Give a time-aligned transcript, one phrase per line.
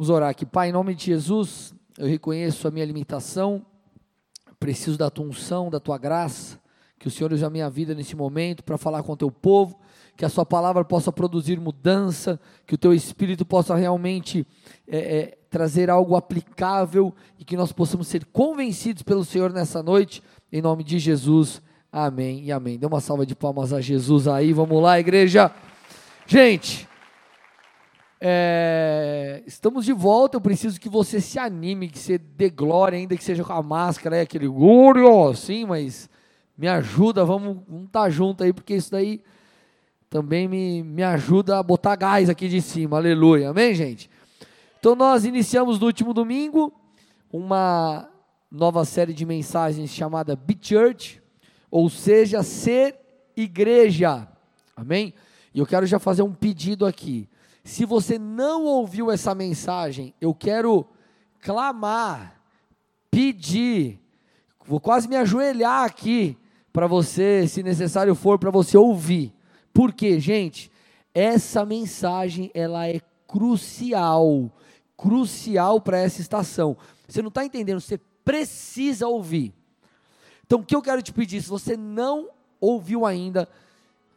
[0.00, 0.46] Vamos orar aqui.
[0.46, 3.60] Pai, em nome de Jesus, eu reconheço a minha limitação,
[4.58, 6.58] preciso da tua unção, da tua graça,
[6.98, 9.78] que o Senhor use a minha vida nesse momento para falar com o teu povo,
[10.16, 14.46] que a sua palavra possa produzir mudança, que o teu espírito possa realmente
[14.88, 20.22] é, é, trazer algo aplicável e que nós possamos ser convencidos pelo Senhor nessa noite,
[20.50, 21.60] em nome de Jesus.
[21.92, 22.78] Amém e amém.
[22.78, 25.52] Dê uma salva de palmas a Jesus aí, vamos lá, igreja.
[26.26, 26.88] Gente,
[28.20, 30.36] é, estamos de volta.
[30.36, 33.62] Eu preciso que você se anime, que você dê glória, ainda que seja com a
[33.62, 36.10] máscara, é aquele glória, sim, mas
[36.56, 39.22] me ajuda, vamos estar tá junto aí, porque isso daí
[40.10, 42.98] também me, me ajuda a botar gás aqui de cima.
[42.98, 44.10] Aleluia, amém, gente?
[44.78, 46.72] Então, nós iniciamos no último domingo
[47.32, 48.08] uma
[48.50, 51.22] nova série de mensagens chamada Be Church,
[51.70, 52.96] ou seja, ser
[53.36, 54.26] igreja,
[54.76, 55.14] amém?
[55.54, 57.28] E eu quero já fazer um pedido aqui.
[57.64, 60.86] Se você não ouviu essa mensagem, eu quero
[61.40, 62.40] clamar,
[63.10, 64.00] pedir,
[64.66, 66.36] vou quase me ajoelhar aqui
[66.72, 69.34] para você, se necessário for, para você ouvir.
[69.72, 70.70] Porque, gente,
[71.14, 74.50] essa mensagem ela é crucial,
[74.96, 76.76] crucial para essa estação.
[77.06, 77.80] Você não está entendendo?
[77.80, 79.54] Você precisa ouvir.
[80.44, 82.28] Então, o que eu quero te pedir, se você não
[82.60, 83.48] ouviu ainda,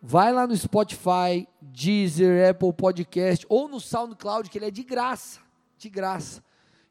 [0.06, 5.40] Vai lá no Spotify, Deezer, Apple Podcast ou no SoundCloud, que ele é de graça,
[5.78, 6.44] de graça.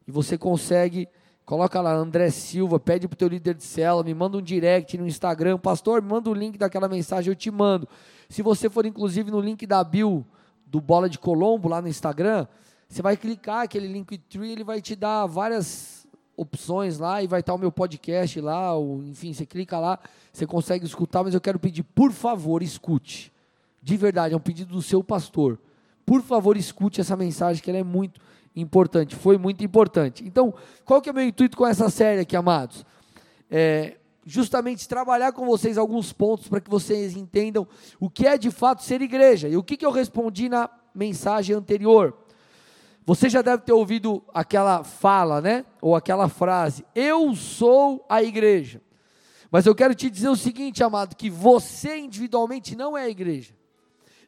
[0.09, 1.07] E você consegue,
[1.45, 4.97] coloca lá André Silva, pede para o teu líder de célula, me manda um direct
[4.97, 7.87] no Instagram, pastor, me manda o link daquela mensagem, eu te mando.
[8.31, 10.25] Se você for inclusive no link da Bill
[10.67, 12.47] do Bola de Colombo lá no Instagram,
[12.89, 16.02] você vai clicar aquele link tree, ele vai te dar várias
[16.37, 19.99] opções lá e vai estar o meu podcast lá, ou, enfim, você clica lá,
[20.33, 23.33] você consegue escutar, mas eu quero pedir, por favor, escute.
[23.83, 25.59] De verdade, é um pedido do seu pastor.
[26.07, 28.21] Por favor, escute essa mensagem que ela é muito
[28.55, 30.25] importante, foi muito importante.
[30.27, 32.85] Então, qual que é o meu intuito com essa série aqui, amados?
[33.51, 37.67] É justamente trabalhar com vocês alguns pontos para que vocês entendam
[37.99, 39.49] o que é de fato ser igreja.
[39.49, 42.17] E o que, que eu respondi na mensagem anterior?
[43.05, 45.65] Você já deve ter ouvido aquela fala, né?
[45.81, 48.81] Ou aquela frase: Eu sou a igreja.
[49.51, 53.55] Mas eu quero te dizer o seguinte, amado: que você individualmente não é a igreja.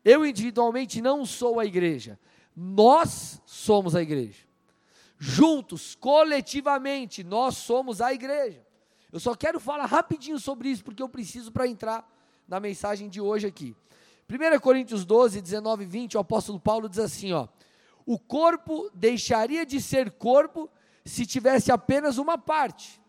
[0.05, 2.19] Eu individualmente não sou a igreja.
[2.55, 4.45] Nós somos a igreja.
[5.19, 8.65] Juntos, coletivamente, nós somos a igreja.
[9.13, 12.07] Eu só quero falar rapidinho sobre isso, porque eu preciso para entrar
[12.47, 13.75] na mensagem de hoje aqui.
[14.29, 17.47] 1 Coríntios 12, 19 e 20, o apóstolo Paulo diz assim: ó
[18.07, 20.71] o corpo deixaria de ser corpo
[21.05, 23.01] se tivesse apenas uma parte.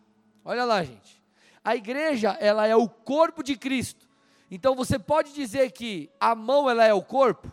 [0.44, 1.22] Olha lá, gente.
[1.64, 4.08] A igreja, ela é o corpo de Cristo.
[4.50, 7.50] Então você pode dizer que a mão ela é o corpo?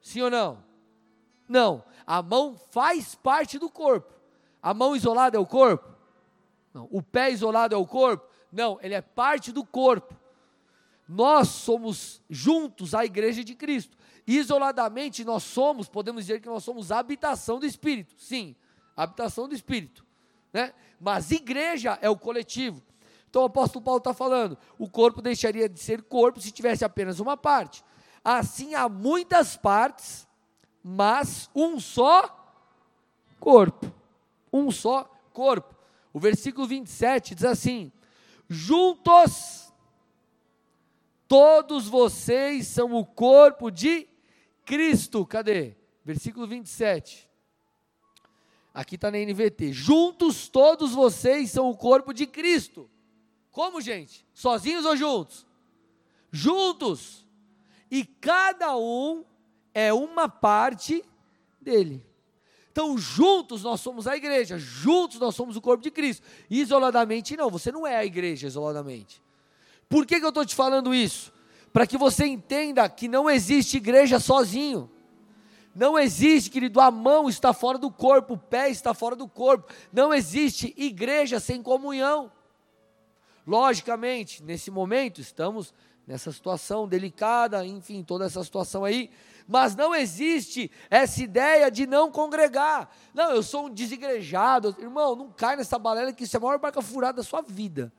[0.00, 0.64] Sim ou não?
[1.48, 1.84] Não.
[2.06, 4.12] A mão faz parte do corpo.
[4.62, 5.88] A mão isolada é o corpo?
[6.72, 6.88] Não.
[6.90, 8.26] O pé isolado é o corpo?
[8.50, 10.14] Não, ele é parte do corpo.
[11.06, 13.96] Nós somos juntos a igreja de Cristo.
[14.30, 18.14] Isoladamente, nós somos, podemos dizer que nós somos habitação do Espírito.
[18.16, 18.54] Sim,
[18.96, 20.06] habitação do Espírito.
[20.52, 20.72] Né?
[21.00, 22.80] Mas igreja é o coletivo.
[23.28, 27.18] Então o apóstolo Paulo está falando: o corpo deixaria de ser corpo se tivesse apenas
[27.18, 27.82] uma parte.
[28.22, 30.28] Assim há muitas partes,
[30.80, 32.54] mas um só
[33.40, 33.92] corpo.
[34.52, 35.74] Um só corpo.
[36.12, 37.90] O versículo 27 diz assim:
[38.48, 39.72] Juntos,
[41.26, 44.08] todos vocês são o corpo de
[44.70, 45.74] Cristo, cadê?
[46.04, 47.28] Versículo 27.
[48.72, 49.72] Aqui está na NVT.
[49.72, 52.88] Juntos todos vocês são o corpo de Cristo.
[53.50, 54.24] Como, gente?
[54.32, 55.44] Sozinhos ou juntos?
[56.30, 57.26] Juntos.
[57.90, 59.24] E cada um
[59.74, 61.04] é uma parte
[61.60, 62.06] dele.
[62.70, 66.24] Então, juntos nós somos a igreja, juntos nós somos o corpo de Cristo.
[66.48, 69.20] Isoladamente, não, você não é a igreja isoladamente.
[69.88, 71.32] Por que, que eu estou te falando isso?
[71.72, 74.90] Para que você entenda que não existe igreja sozinho.
[75.74, 79.72] Não existe, querido, a mão está fora do corpo, o pé está fora do corpo.
[79.92, 82.32] Não existe igreja sem comunhão.
[83.46, 85.72] Logicamente, nesse momento estamos
[86.06, 89.10] nessa situação delicada, enfim, toda essa situação aí,
[89.46, 92.90] mas não existe essa ideia de não congregar.
[93.14, 94.74] Não, eu sou um desigrejado.
[94.78, 97.92] Irmão, não cai nessa balela que isso é a maior barca furada da sua vida.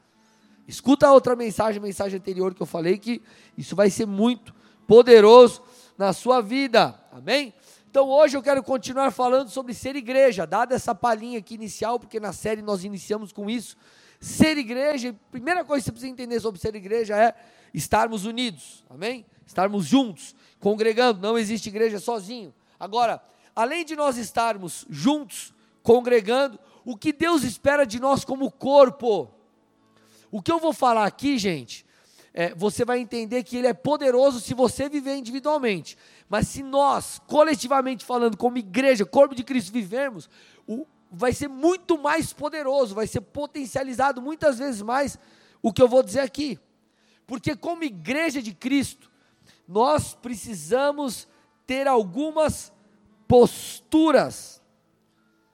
[0.67, 3.21] Escuta a outra mensagem, a mensagem anterior que eu falei, que
[3.57, 4.53] isso vai ser muito
[4.87, 5.61] poderoso
[5.97, 6.99] na sua vida.
[7.11, 7.53] Amém?
[7.89, 12.19] Então hoje eu quero continuar falando sobre ser igreja, dada essa palhinha aqui inicial, porque
[12.19, 13.75] na série nós iniciamos com isso.
[14.19, 17.35] Ser igreja, primeira coisa que você precisa entender sobre ser igreja é
[17.73, 19.25] estarmos unidos, amém?
[19.45, 22.53] Estarmos juntos, congregando, não existe igreja sozinho.
[22.79, 23.21] Agora,
[23.55, 25.53] além de nós estarmos juntos,
[25.83, 29.29] congregando, o que Deus espera de nós como corpo.
[30.31, 31.85] O que eu vou falar aqui, gente,
[32.33, 35.97] é, você vai entender que Ele é poderoso se você viver individualmente.
[36.29, 40.29] Mas se nós, coletivamente falando, como igreja, corpo de Cristo, vivermos,
[40.65, 45.19] o, vai ser muito mais poderoso, vai ser potencializado muitas vezes mais
[45.61, 46.57] o que eu vou dizer aqui.
[47.27, 49.11] Porque, como igreja de Cristo,
[49.67, 51.27] nós precisamos
[51.67, 52.71] ter algumas
[53.27, 54.61] posturas.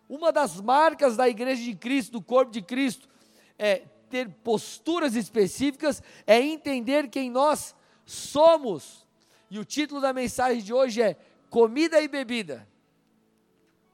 [0.08, 3.10] Uma das marcas da igreja de Cristo, do corpo de Cristo,
[3.58, 7.76] é ter posturas específicas, é entender quem nós
[8.06, 9.06] somos.
[9.50, 11.18] E o título da mensagem de hoje é
[11.50, 12.68] Comida e Bebida.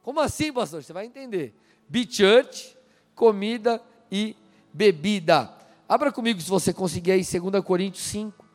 [0.02, 0.84] Como assim, pastor?
[0.84, 1.56] Você vai entender.
[1.88, 2.78] Be Church,
[3.16, 3.82] comida
[4.12, 4.36] e
[4.74, 5.54] bebida.
[5.88, 8.46] Abra comigo se você conseguir aí 2 Coríntios 5,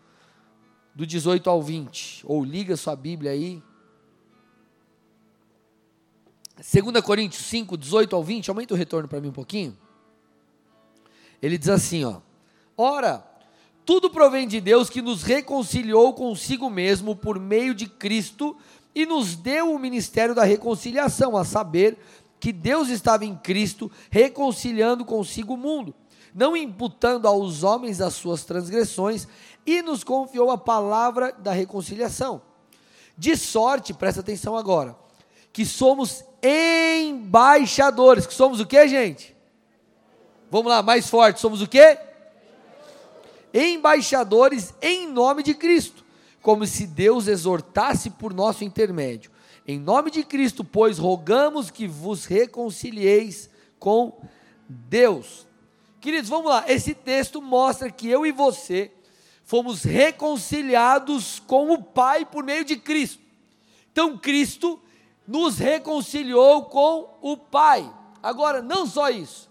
[0.94, 2.22] do 18 ao 20.
[2.26, 3.62] Ou liga sua Bíblia aí.
[6.56, 8.48] 2 Coríntios 5, 18 ao 20.
[8.50, 9.76] Aumenta o retorno para mim um pouquinho.
[11.42, 12.16] Ele diz assim, ó:
[12.76, 13.24] Ora,
[13.84, 18.56] tudo provém de Deus que nos reconciliou consigo mesmo por meio de Cristo
[18.94, 21.96] e nos deu o ministério da reconciliação, a saber,
[22.40, 25.94] que Deus estava em Cristo reconciliando consigo o mundo,
[26.34, 29.26] não imputando aos homens as suas transgressões,
[29.64, 32.42] e nos confiou a palavra da reconciliação.
[33.16, 34.96] De sorte, presta atenção agora,
[35.52, 39.36] que somos embaixadores, que somos o que, gente?
[40.50, 41.98] Vamos lá, mais forte, somos o que?
[43.52, 46.04] Embaixadores em nome de Cristo,
[46.40, 49.30] como se Deus exortasse por nosso intermédio.
[49.66, 54.18] Em nome de Cristo, pois, rogamos que vos reconcilieis com
[54.66, 55.46] Deus.
[56.00, 56.64] Queridos, vamos lá.
[56.66, 58.90] Esse texto mostra que eu e você
[59.44, 63.22] fomos reconciliados com o Pai por meio de Cristo.
[63.92, 64.80] Então, Cristo
[65.26, 67.92] nos reconciliou com o Pai.
[68.22, 69.47] Agora, não só isso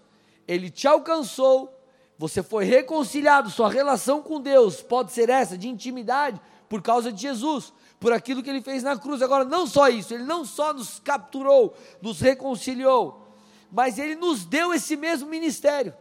[0.48, 1.78] ele te alcançou,
[2.16, 6.40] você foi reconciliado, sua relação com Deus pode ser essa, de intimidade,
[6.70, 9.20] por causa de Jesus, por aquilo que ele fez na cruz.
[9.20, 13.28] Agora, não só isso, ele não só nos capturou, nos reconciliou,
[13.70, 15.94] mas ele nos deu esse mesmo ministério.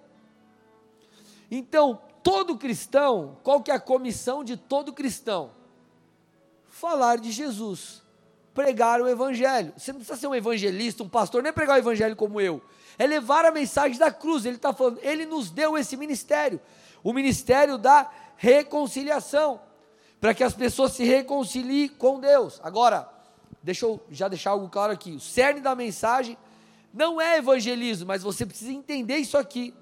[1.52, 5.52] Então, todo cristão, qual que é a comissão de todo cristão?
[6.70, 8.02] Falar de Jesus,
[8.54, 9.74] pregar o evangelho.
[9.78, 12.62] Você não precisa ser um evangelista, um pastor, nem pregar o evangelho como eu
[12.98, 14.46] é levar a mensagem da cruz.
[14.46, 16.60] Ele está falando, ele nos deu esse ministério,
[17.04, 19.60] o ministério da reconciliação,
[20.20, 22.60] para que as pessoas se reconciliem com Deus.
[22.64, 23.10] Agora,
[23.62, 26.38] deixa eu já deixar algo claro aqui: o cerne da mensagem
[26.94, 29.74] não é evangelismo, mas você precisa entender isso aqui,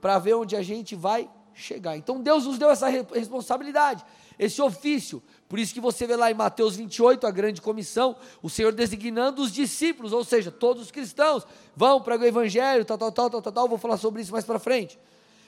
[0.00, 1.96] para ver onde a gente vai chegar.
[1.96, 4.04] Então Deus nos deu essa responsabilidade,
[4.38, 5.22] esse ofício
[5.54, 9.40] por isso que você vê lá em Mateus 28, a grande comissão, o Senhor designando
[9.40, 11.46] os discípulos, ou seja, todos os cristãos,
[11.76, 14.44] vão para o evangelho, tal, tal, tal, tal, tal, tal, vou falar sobre isso mais
[14.44, 14.98] para frente.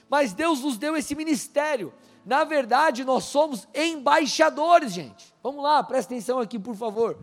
[0.09, 1.93] Mas Deus nos deu esse ministério.
[2.25, 5.35] Na verdade, nós somos embaixadores, gente.
[5.43, 7.19] Vamos lá, presta atenção aqui, por favor.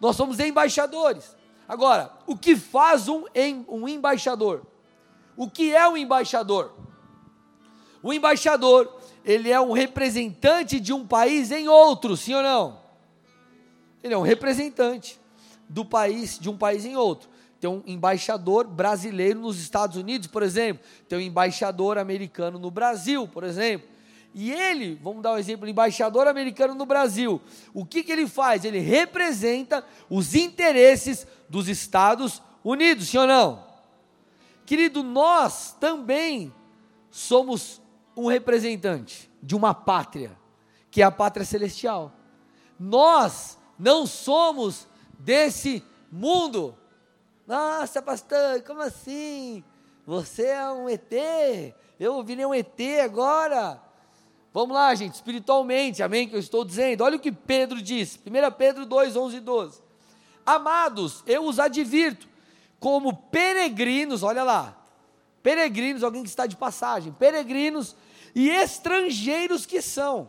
[0.00, 1.36] Nós somos embaixadores.
[1.68, 3.26] Agora, o que faz um,
[3.68, 4.66] um embaixador?
[5.36, 6.74] O que é um embaixador?
[8.04, 12.78] O embaixador ele é um representante de um país em outro, sim ou não?
[14.02, 15.18] Ele é um representante
[15.66, 17.30] do país, de um país em outro.
[17.58, 20.84] Tem um embaixador brasileiro nos Estados Unidos, por exemplo.
[21.08, 23.88] Tem um embaixador americano no Brasil, por exemplo.
[24.34, 27.40] E ele, vamos dar um exemplo, embaixador americano no Brasil.
[27.72, 28.66] O que, que ele faz?
[28.66, 33.64] Ele representa os interesses dos Estados Unidos, sim ou não?
[34.66, 36.52] Querido, nós também
[37.10, 37.80] somos
[38.16, 40.36] um representante de uma pátria,
[40.90, 42.12] que é a pátria celestial.
[42.78, 44.86] Nós não somos
[45.18, 46.76] desse mundo.
[47.46, 49.64] Nossa, pastor, como assim?
[50.06, 51.12] Você é um ET?
[51.98, 53.80] Eu virei um ET agora?
[54.52, 56.28] Vamos lá, gente, espiritualmente, amém?
[56.28, 57.02] Que eu estou dizendo.
[57.02, 59.82] Olha o que Pedro disse, 1 Pedro 2, 11 e 12.
[60.46, 62.28] Amados, eu os advirto,
[62.78, 64.76] como peregrinos, olha lá,
[65.42, 67.96] peregrinos, alguém que está de passagem, peregrinos
[68.34, 70.28] e estrangeiros que são,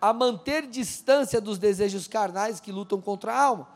[0.00, 3.68] a manter distância dos desejos carnais que lutam contra a alma.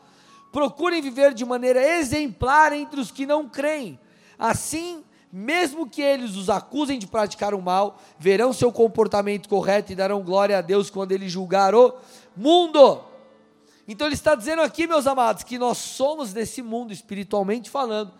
[0.51, 3.99] Procurem viver de maneira exemplar entre os que não creem.
[4.37, 9.95] Assim, mesmo que eles os acusem de praticar o mal, verão seu comportamento correto e
[9.95, 11.95] darão glória a Deus quando ele julgar o
[12.35, 13.03] mundo.
[13.87, 18.13] Então ele está dizendo aqui, meus amados, que nós somos nesse mundo espiritualmente falando,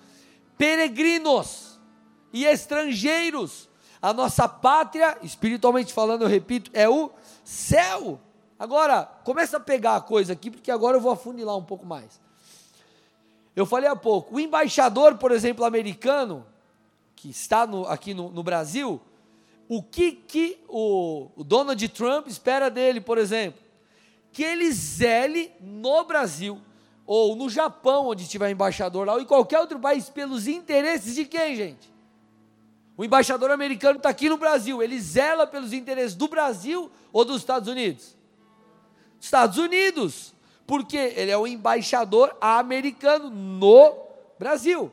[0.57, 1.79] peregrinos
[2.33, 3.68] e estrangeiros
[4.01, 7.11] a nossa pátria, espiritualmente falando, eu repito, é o
[7.43, 8.19] céu.
[8.57, 12.19] Agora, começa a pegar a coisa aqui, porque agora eu vou afunilar um pouco mais.
[13.55, 16.45] Eu falei há pouco, o embaixador, por exemplo, americano,
[17.15, 19.01] que está no, aqui no, no, Brasil,
[19.67, 23.59] o que, que o, o Donald Trump espera dele, por exemplo?
[24.31, 26.61] Que ele zele no Brasil,
[27.05, 31.25] ou no Japão, onde tiver embaixador lá, ou em qualquer outro país, pelos interesses de
[31.25, 31.98] quem, gente?
[32.99, 37.37] O embaixador americano está aqui no Brasil, ele zela pelos interesses do Brasil ou dos
[37.37, 38.13] Estados Unidos?
[39.17, 40.35] Estados Unidos,
[40.67, 43.95] porque ele é o embaixador americano no
[44.37, 44.91] Brasil.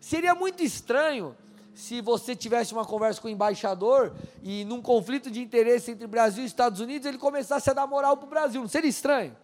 [0.00, 1.36] Seria muito estranho
[1.76, 6.42] se você tivesse uma conversa com o embaixador e num conflito de interesse entre Brasil
[6.42, 8.60] e Estados Unidos ele começasse a dar moral para o Brasil.
[8.60, 9.36] Não seria estranho?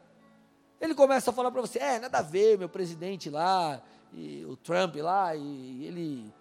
[0.80, 3.80] Ele começa a falar para você: é, nada a ver, meu presidente lá,
[4.12, 6.34] e o Trump lá, e ele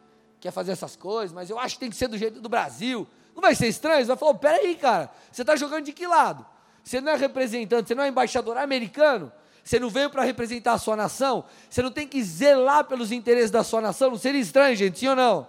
[0.43, 3.07] quer fazer essas coisas, mas eu acho que tem que ser do jeito do Brasil.
[3.33, 4.01] Não vai ser estranho?
[4.01, 6.45] Você vai falar: peraí, cara, você está jogando de que lado?
[6.83, 9.31] Você não é representante, você não é embaixador americano?
[9.63, 11.45] Você não veio para representar a sua nação?
[11.69, 14.09] Você não tem que zelar pelos interesses da sua nação?
[14.09, 15.47] Não seria estranho, gente, sim ou não?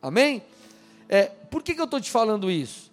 [0.00, 0.42] Amém?
[1.06, 2.90] É, por que, que eu estou te falando isso?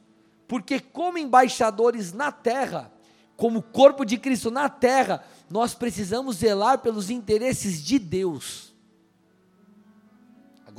[0.50, 2.92] Porque, como embaixadores na terra,
[3.38, 8.69] como corpo de Cristo na terra, nós precisamos zelar pelos interesses de Deus.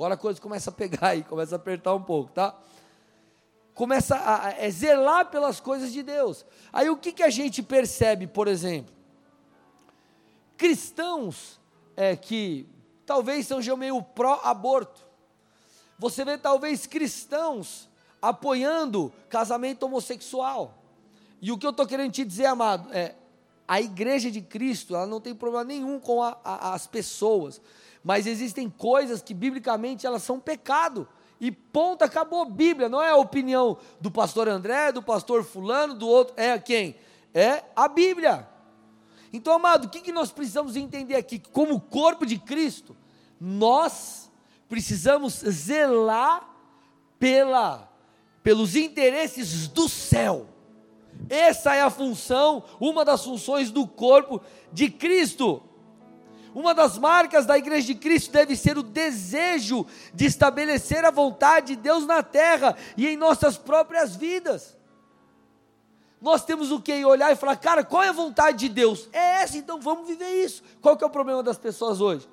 [0.01, 2.59] Agora a coisa começa a pegar aí, começa a apertar um pouco, tá?
[3.75, 6.47] Começa a, a é zelar pelas coisas de Deus.
[6.73, 8.95] Aí o que, que a gente percebe, por exemplo?
[10.57, 11.61] Cristãos
[11.95, 12.67] é, que
[13.05, 15.03] talvez sejam meio pró-aborto,
[15.99, 17.87] você vê talvez cristãos
[18.23, 20.79] apoiando casamento homossexual.
[21.43, 23.17] E o que eu estou querendo te dizer, amado, é
[23.69, 27.61] a igreja de Cristo, ela não tem problema nenhum com a, a, as pessoas,
[28.03, 31.09] mas existem coisas que biblicamente elas são pecado.
[31.41, 35.95] E ponto, acabou a Bíblia, não é a opinião do pastor André, do pastor fulano,
[35.95, 36.97] do outro, é quem?
[37.33, 38.47] É a Bíblia.
[39.33, 41.39] Então, amado, o que, que nós precisamos entender aqui?
[41.39, 42.97] Como corpo de Cristo,
[43.41, 44.31] nós
[44.69, 46.49] precisamos zelar
[47.19, 47.91] pela,
[48.43, 50.47] pelos interesses do céu.
[51.29, 54.41] Essa é a função, uma das funções do corpo
[54.73, 55.63] de Cristo.
[56.55, 61.69] Uma das marcas da igreja de Cristo deve ser o desejo de estabelecer a vontade
[61.69, 64.77] de Deus na terra e em nossas próprias vidas.
[66.21, 69.09] Nós temos o que olhar e falar, cara, qual é a vontade de Deus?
[69.13, 70.63] É essa, então vamos viver isso.
[70.83, 72.29] Qual que é o problema das pessoas hoje?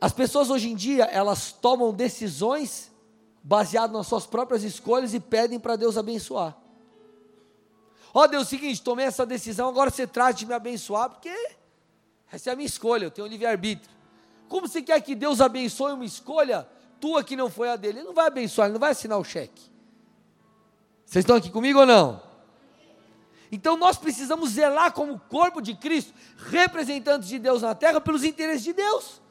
[0.00, 2.92] As pessoas hoje em dia, elas tomam decisões
[3.42, 6.56] baseadas nas suas próprias escolhas e pedem para Deus abençoar.
[8.12, 11.08] Ó oh, Deus, é o seguinte, tomei essa decisão, agora você trata de me abençoar,
[11.08, 11.34] porque
[12.32, 13.94] essa é a minha escolha, eu tenho livre-arbítrio.
[14.48, 16.66] Como você quer que Deus abençoe uma escolha
[17.00, 17.98] tua que não foi a dele?
[17.98, 19.62] Ele não vai abençoar, ele não vai assinar o cheque.
[21.04, 22.22] Vocês estão aqui comigo ou não?
[23.50, 28.64] Então nós precisamos zelar como corpo de Cristo, representantes de Deus na terra, pelos interesses
[28.64, 29.22] de Deus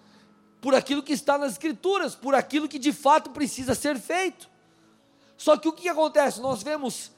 [0.62, 4.48] por aquilo que está nas Escrituras, por aquilo que de fato precisa ser feito.
[5.36, 6.40] Só que o que acontece?
[6.40, 7.12] Nós vemos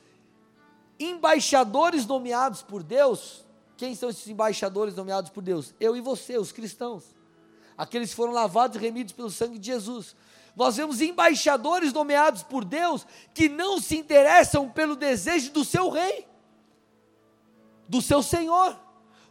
[0.98, 3.42] embaixadores nomeados por Deus.
[3.77, 5.74] Quem são esses embaixadores nomeados por Deus?
[5.80, 7.03] Eu e você, os cristãos.
[7.77, 10.15] Aqueles que foram lavados e remidos pelo sangue de Jesus.
[10.56, 16.27] Nós vemos embaixadores nomeados por Deus que não se interessam pelo desejo do seu rei,
[17.89, 18.80] do seu senhor,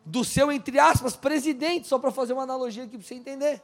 [0.04, 3.62] do seu, entre aspas, presidente, só para fazer uma analogia aqui para você entender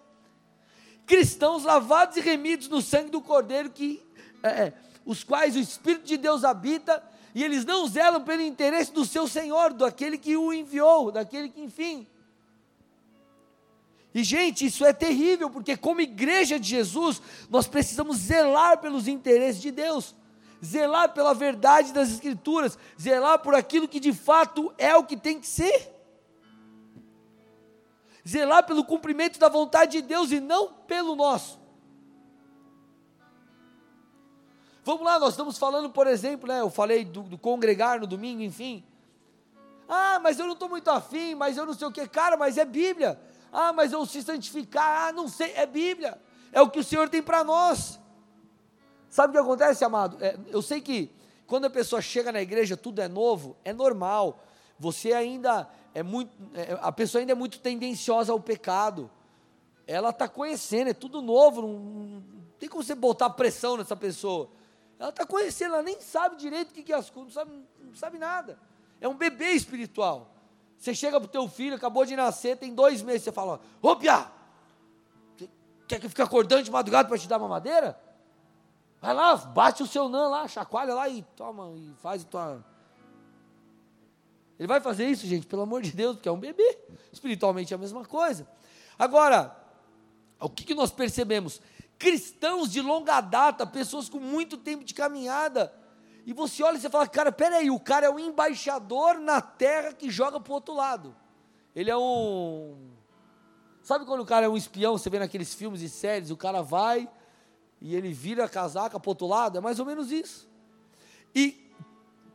[1.08, 4.06] cristãos lavados e remidos no sangue do Cordeiro, que,
[4.42, 4.74] é, é,
[5.06, 7.02] os quais o Espírito de Deus habita,
[7.34, 11.60] e eles não zelam pelo interesse do seu Senhor, daquele que o enviou, daquele que,
[11.60, 12.06] enfim.
[14.14, 17.20] E, gente, isso é terrível, porque, como igreja de Jesus,
[17.50, 20.14] nós precisamos zelar pelos interesses de Deus,
[20.64, 25.38] zelar pela verdade das Escrituras, zelar por aquilo que de fato é o que tem
[25.38, 25.98] que ser
[28.28, 31.58] zelar pelo cumprimento da vontade de Deus e não pelo nosso.
[34.88, 38.40] Vamos lá, nós estamos falando, por exemplo, né, eu falei do, do congregar no domingo,
[38.40, 38.82] enfim.
[39.86, 42.56] Ah, mas eu não estou muito afim, mas eu não sei o que, cara, mas
[42.56, 43.20] é Bíblia.
[43.52, 46.18] Ah, mas eu se santificar, ah, não sei, é Bíblia.
[46.50, 48.00] É o que o Senhor tem para nós.
[49.10, 50.16] Sabe o que acontece, amado?
[50.24, 51.12] É, eu sei que
[51.46, 54.42] quando a pessoa chega na igreja, tudo é novo, é normal.
[54.78, 59.10] Você ainda é muito, é, a pessoa ainda é muito tendenciosa ao pecado.
[59.86, 62.22] Ela está conhecendo, é tudo novo, não, não,
[62.58, 64.56] tem como você botar pressão nessa pessoa.
[64.98, 67.94] Ela está conhecendo, ela nem sabe direito o que, é as coisas, não sabe, não
[67.94, 68.58] sabe nada.
[69.00, 70.34] É um bebê espiritual.
[70.76, 73.96] Você chega para o teu filho, acabou de nascer, tem dois meses, você fala, ô
[73.96, 74.30] Pia,
[75.86, 77.98] quer que fique acordando de madrugada para te dar uma madeira?
[79.00, 82.64] Vai lá, bate o seu nã lá, chacoalha lá e toma, e faz a tua
[84.58, 86.78] ele vai fazer isso, gente, pelo amor de Deus, porque é um bebê.
[87.12, 88.46] Espiritualmente é a mesma coisa.
[88.98, 89.56] Agora,
[90.40, 91.60] o que, que nós percebemos?
[91.98, 95.74] Cristãos de longa data, pessoas com muito tempo de caminhada,
[96.24, 99.94] e você olha e você fala, cara, peraí, o cara é um embaixador na terra
[99.94, 101.16] que joga para o outro lado.
[101.74, 102.76] Ele é um.
[103.82, 106.60] Sabe quando o cara é um espião, você vê naqueles filmes e séries, o cara
[106.60, 107.08] vai
[107.80, 109.56] e ele vira a casaca para o outro lado?
[109.56, 110.46] É mais ou menos isso.
[111.34, 111.72] E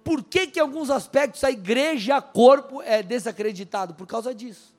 [0.03, 3.93] por que que em alguns aspectos a igreja, corpo, é desacreditado?
[3.93, 4.72] Por causa disso.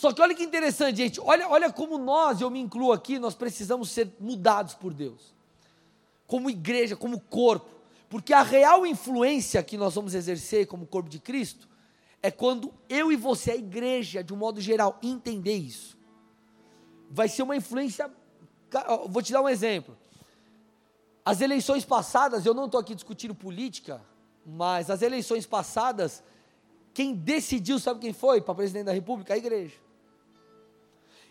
[0.00, 3.34] Só que olha que interessante, gente, olha, olha como nós, eu me incluo aqui, nós
[3.34, 5.34] precisamos ser mudados por Deus
[6.26, 7.68] como igreja, como corpo,
[8.08, 11.68] porque a real influência que nós vamos exercer como corpo de Cristo
[12.22, 15.98] é quando eu e você, a igreja, de um modo geral, entender isso.
[17.10, 18.10] Vai ser uma influência.
[19.06, 19.98] Vou te dar um exemplo.
[21.22, 24.00] As eleições passadas, eu não estou aqui discutindo política,
[24.46, 26.22] mas as eleições passadas,
[26.94, 29.34] quem decidiu, sabe quem foi para presidente da República?
[29.34, 29.89] A igreja.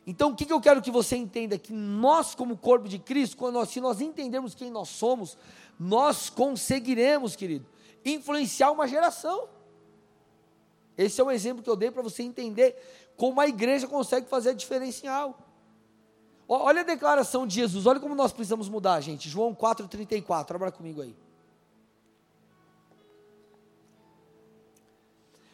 [0.10, 1.56] Então, o que, que eu quero que você entenda?
[1.56, 5.38] Que nós, como corpo de Cristo, quando nós, se nós entendermos quem nós somos,
[5.80, 7.64] nós conseguiremos, querido,
[8.04, 9.48] influenciar uma geração.
[10.98, 12.76] Esse é um exemplo que eu dei para você entender
[13.16, 14.58] como a igreja consegue fazer
[15.06, 15.38] a algo.
[16.48, 19.30] Olha a declaração de Jesus, olha como nós precisamos mudar, gente.
[19.30, 21.16] João 4,34, abra comigo aí.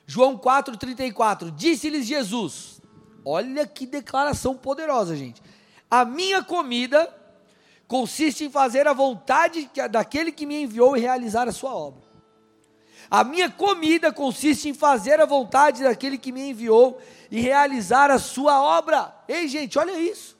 [0.07, 2.79] João 4,34, disse-lhes Jesus:
[3.25, 5.41] Olha que declaração poderosa, gente.
[5.89, 7.12] A minha comida
[7.88, 12.05] consiste em fazer a vontade daquele que me enviou e realizar a sua obra.
[13.10, 17.01] A minha comida consiste em fazer a vontade daquele que me enviou
[17.32, 19.13] e realizar a sua obra.
[19.27, 20.38] Ei, gente, olha isso.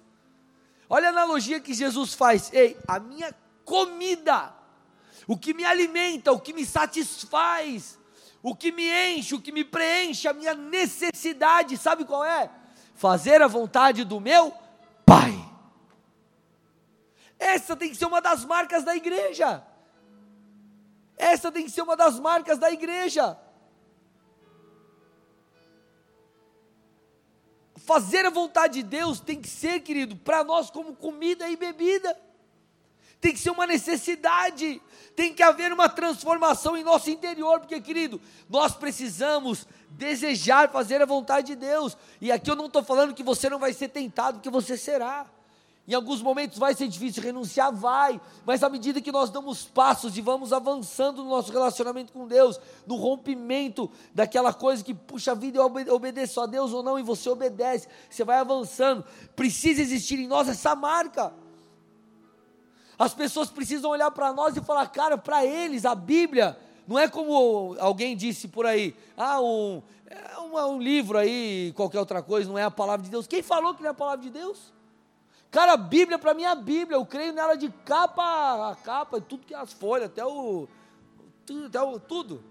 [0.89, 2.51] Olha a analogia que Jesus faz.
[2.54, 4.54] Ei, a minha comida,
[5.27, 7.98] o que me alimenta, o que me satisfaz,
[8.44, 12.50] o que me enche, o que me preenche, a minha necessidade, sabe qual é?
[12.95, 14.53] Fazer a vontade do meu
[15.05, 15.33] Pai.
[17.37, 19.63] Essa tem que ser uma das marcas da igreja.
[21.15, 23.38] Essa tem que ser uma das marcas da igreja.
[27.77, 32.19] Fazer a vontade de Deus tem que ser, querido, para nós como comida e bebida.
[33.21, 34.81] Tem que ser uma necessidade,
[35.15, 41.05] tem que haver uma transformação em nosso interior, porque, querido, nós precisamos desejar fazer a
[41.05, 41.97] vontade de Deus.
[42.21, 45.25] E aqui eu não estou falando que você não vai ser tentado, porque você será.
[45.88, 50.17] Em alguns momentos vai ser difícil renunciar, vai, mas à medida que nós damos passos
[50.17, 55.36] e vamos avançando no nosso relacionamento com Deus, no rompimento daquela coisa que, puxa a
[55.36, 59.05] vida, eu obedeço a Deus ou não, e você obedece, você vai avançando,
[59.36, 61.31] precisa existir em nós essa marca.
[62.97, 67.08] As pessoas precisam olhar para nós e falar, cara, para eles a Bíblia não é
[67.08, 72.50] como alguém disse por aí, ah, um, é um, um, livro aí, qualquer outra coisa,
[72.50, 73.28] não é a palavra de Deus.
[73.28, 74.74] Quem falou que não é a palavra de Deus?
[75.50, 79.21] Cara, a Bíblia para mim é a Bíblia, eu creio nela de capa a capa,
[79.21, 80.67] tudo que é as folhas, até o
[81.45, 82.43] tudo, até o tudo.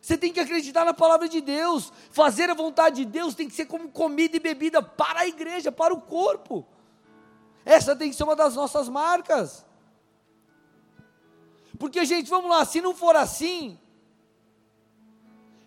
[0.00, 3.54] Você tem que acreditar na palavra de Deus, fazer a vontade de Deus tem que
[3.54, 6.66] ser como comida e bebida para a igreja, para o corpo.
[7.64, 9.64] Essa tem que ser uma das nossas marcas.
[11.78, 13.78] Porque, gente, vamos lá, se não for assim,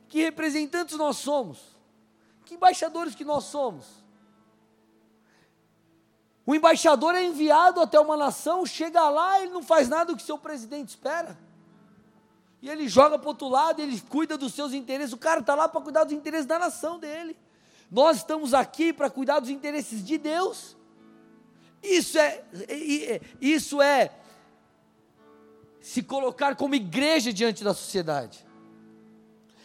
[0.07, 1.59] que representantes nós somos?
[2.45, 3.85] Que embaixadores que nós somos?
[6.45, 10.23] O embaixador é enviado até uma nação, chega lá, ele não faz nada do que
[10.23, 11.37] seu presidente espera.
[12.61, 15.13] E ele joga para o outro lado, ele cuida dos seus interesses.
[15.13, 17.37] O cara está lá para cuidar dos interesses da nação dele.
[17.91, 20.75] Nós estamos aqui para cuidar dos interesses de Deus.
[21.83, 22.43] Isso é,
[23.39, 24.11] isso é
[25.87, 28.45] se colocar como igreja diante da sociedade.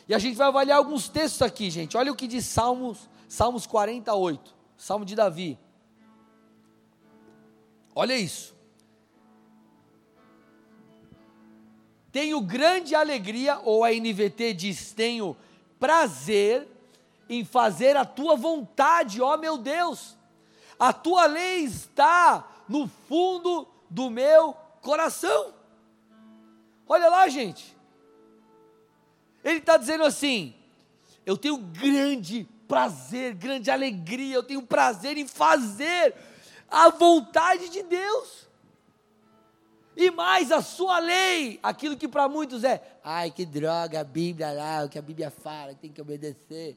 [0.09, 1.97] E a gente vai avaliar alguns textos aqui, gente.
[1.97, 5.59] Olha o que diz Salmos, Salmos 48, Salmo de Davi.
[7.93, 8.55] Olha isso.
[12.13, 15.37] Tenho grande alegria, ou a NVT diz: tenho
[15.81, 16.69] prazer
[17.29, 20.17] em fazer a tua vontade, ó meu Deus.
[20.79, 25.62] A tua lei está no fundo do meu coração.
[26.93, 27.75] Olha lá, gente.
[29.43, 30.55] Ele está dizendo assim:
[31.25, 36.15] eu tenho grande prazer, grande alegria, eu tenho prazer em fazer
[36.71, 38.47] a vontade de Deus.
[39.97, 44.53] E mais a sua lei, aquilo que para muitos é, ai que droga, a Bíblia
[44.53, 46.77] lá, o que a Bíblia fala, tem que obedecer.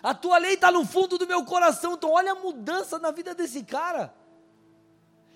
[0.00, 3.34] A tua lei está no fundo do meu coração, então olha a mudança na vida
[3.34, 4.14] desse cara.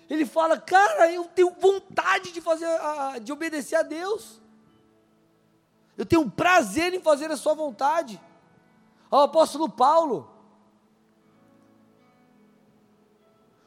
[0.08, 2.68] Ele fala, cara, eu tenho vontade de fazer,
[3.22, 4.40] de obedecer a Deus.
[5.96, 8.20] Eu tenho prazer em fazer a sua vontade.
[9.10, 10.28] O apóstolo Paulo,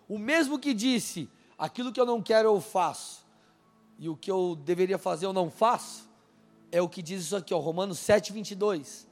[0.08, 3.26] o mesmo que disse: aquilo que eu não quero eu faço,
[3.97, 6.08] e o que eu deveria fazer eu não faço,
[6.71, 9.08] é o que diz isso aqui, ó, Romanos 7, 22.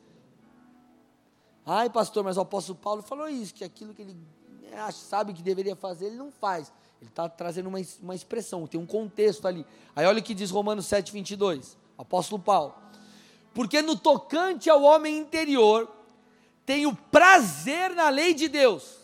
[1.66, 4.16] Ai, pastor, mas o apóstolo Paulo falou isso, que aquilo que ele
[4.92, 6.72] sabe que deveria fazer, ele não faz.
[7.02, 9.66] Ele está trazendo uma, uma expressão, tem um contexto ali.
[9.96, 12.76] Aí olha o que diz Romanos 7, 22, apóstolo Paulo.
[13.54, 15.90] Porque no tocante ao homem interior,
[16.66, 18.98] tenho prazer na lei de Deus.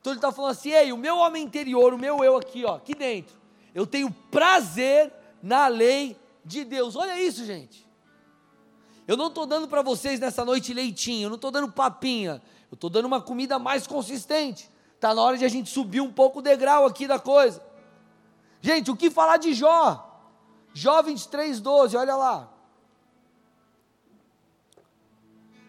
[0.00, 2.76] Então ele está falando assim: ei, o meu homem interior, o meu eu aqui, ó,
[2.76, 3.36] aqui dentro,
[3.74, 6.96] eu tenho prazer na lei de Deus.
[6.96, 7.86] Olha isso, gente.
[9.06, 12.74] Eu não estou dando para vocês nessa noite leitinho, eu não estou dando papinha, eu
[12.74, 14.68] estou dando uma comida mais consistente.
[14.96, 17.62] Está na hora de a gente subir um pouco o degrau aqui da coisa.
[18.60, 20.02] Gente, o que falar de Jó?
[20.72, 22.48] Jó 23, 12, olha lá.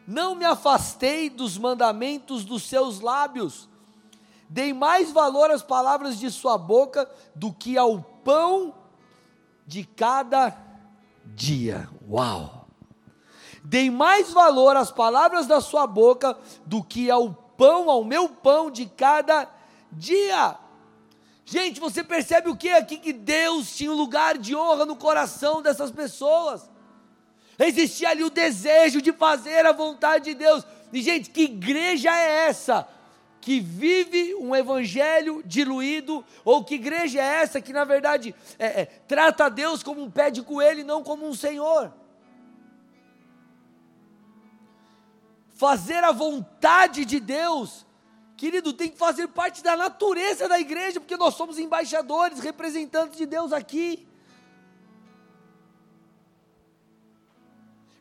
[0.07, 3.67] Não me afastei dos mandamentos dos seus lábios,
[4.47, 8.73] dei mais valor às palavras de sua boca do que ao pão
[9.65, 10.57] de cada
[11.25, 11.89] dia.
[12.09, 12.67] Uau!
[13.61, 18.70] Dei mais valor às palavras da sua boca do que ao pão, ao meu pão
[18.70, 19.50] de cada
[19.91, 20.56] dia.
[21.46, 22.98] Gente, você percebe o que aqui?
[22.98, 26.70] Que Deus tinha um lugar de honra no coração dessas pessoas.
[27.58, 30.65] Existia ali o desejo de fazer a vontade de Deus.
[30.91, 32.88] E, gente, que igreja é essa?
[33.41, 38.86] Que vive um evangelho diluído, ou que igreja é essa que, na verdade, é, é,
[38.86, 41.91] trata Deus como um pé de coelho e não como um Senhor?
[45.58, 47.86] Fazer a vontade de Deus,
[48.38, 53.26] querido, tem que fazer parte da natureza da igreja, porque nós somos embaixadores, representantes de
[53.26, 54.08] Deus aqui.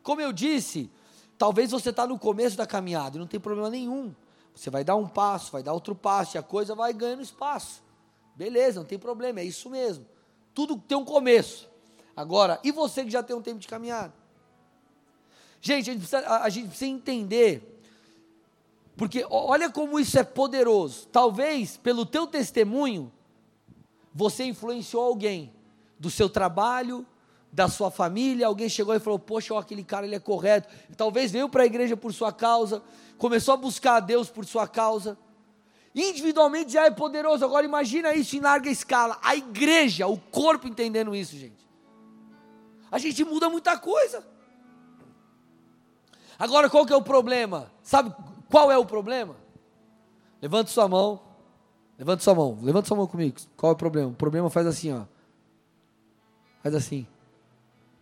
[0.03, 0.91] Como eu disse,
[1.39, 4.15] talvez você está no começo da caminhada não tem problema nenhum.
[4.55, 7.83] Você vai dar um passo, vai dar outro passo e a coisa vai ganhando espaço.
[8.35, 10.07] Beleza, não tem problema, é isso mesmo.
[10.55, 11.69] Tudo tem um começo.
[12.15, 14.13] Agora, e você que já tem um tempo de caminhada?
[15.67, 17.83] Gente, a gente, precisa, a, gente precisa entender,
[18.97, 21.09] porque olha como isso é poderoso.
[21.09, 23.13] Talvez pelo teu testemunho,
[24.15, 25.53] você influenciou alguém
[25.99, 27.05] do seu trabalho,
[27.51, 30.73] da sua família, alguém chegou e falou: Poxa, ó, aquele cara ele é correto.
[30.97, 32.81] Talvez veio para a igreja por sua causa,
[33.19, 35.19] começou a buscar a Deus por sua causa.
[35.93, 37.45] Individualmente já é poderoso.
[37.45, 39.19] Agora imagina isso em larga escala.
[39.21, 41.67] A igreja, o corpo entendendo isso, gente.
[42.89, 44.36] A gente muda muita coisa.
[46.39, 47.71] Agora qual que é o problema?
[47.83, 48.15] Sabe
[48.51, 49.37] qual é o problema?
[50.41, 51.21] Levante sua mão.
[51.99, 52.59] Levante sua mão.
[52.63, 53.37] Levante sua mão comigo.
[53.57, 54.11] Qual é o problema?
[54.11, 55.05] O problema faz assim, ó.
[56.63, 57.07] Faz assim.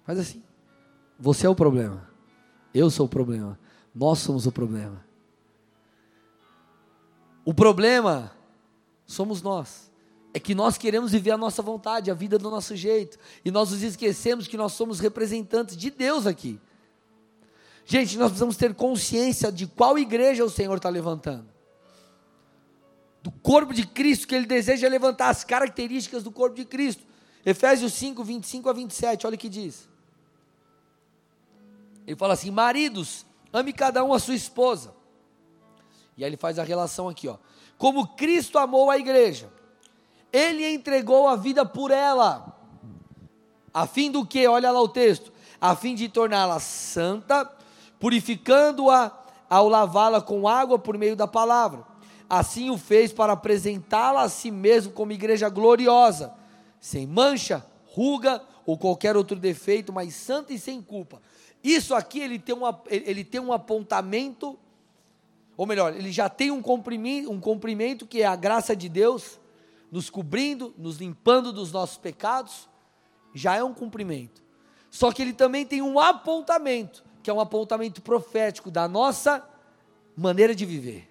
[0.04, 0.42] Faz assim.
[1.18, 2.08] Você é o problema.
[2.72, 3.58] Eu sou o problema.
[3.94, 5.04] Nós somos o problema.
[7.44, 8.32] O problema
[9.06, 9.92] somos nós.
[10.32, 13.18] É que nós queremos viver a nossa vontade, a vida do nosso jeito.
[13.44, 16.60] E nós nos esquecemos que nós somos representantes de Deus aqui.
[17.86, 21.46] Gente, nós precisamos ter consciência de qual igreja o Senhor está levantando.
[23.22, 27.02] Do corpo de Cristo, que Ele deseja levantar as características do corpo de Cristo.
[27.44, 29.88] Efésios 5, 25 a 27, olha o que diz.
[32.06, 34.94] Ele fala assim: Maridos, ame cada um a sua esposa.
[36.16, 37.36] E aí ele faz a relação aqui, ó.
[37.76, 39.50] Como Cristo amou a igreja,
[40.32, 42.56] ele entregou a vida por ela,
[43.72, 44.46] a fim do que?
[44.46, 47.50] Olha lá o texto, a fim de torná-la santa
[48.04, 51.86] purificando-a ao lavá-la com água por meio da palavra.
[52.28, 56.34] Assim o fez para apresentá-la a si mesmo como igreja gloriosa,
[56.78, 61.22] sem mancha, ruga ou qualquer outro defeito, mas santa e sem culpa.
[61.62, 64.58] Isso aqui ele tem, uma, ele tem um apontamento,
[65.56, 69.40] ou melhor, ele já tem um cumprimento, um cumprimento que é a graça de Deus,
[69.90, 72.68] nos cobrindo, nos limpando dos nossos pecados,
[73.32, 74.42] já é um cumprimento.
[74.90, 79.42] Só que ele também tem um apontamento, que é um apontamento profético da nossa
[80.14, 81.10] maneira de viver.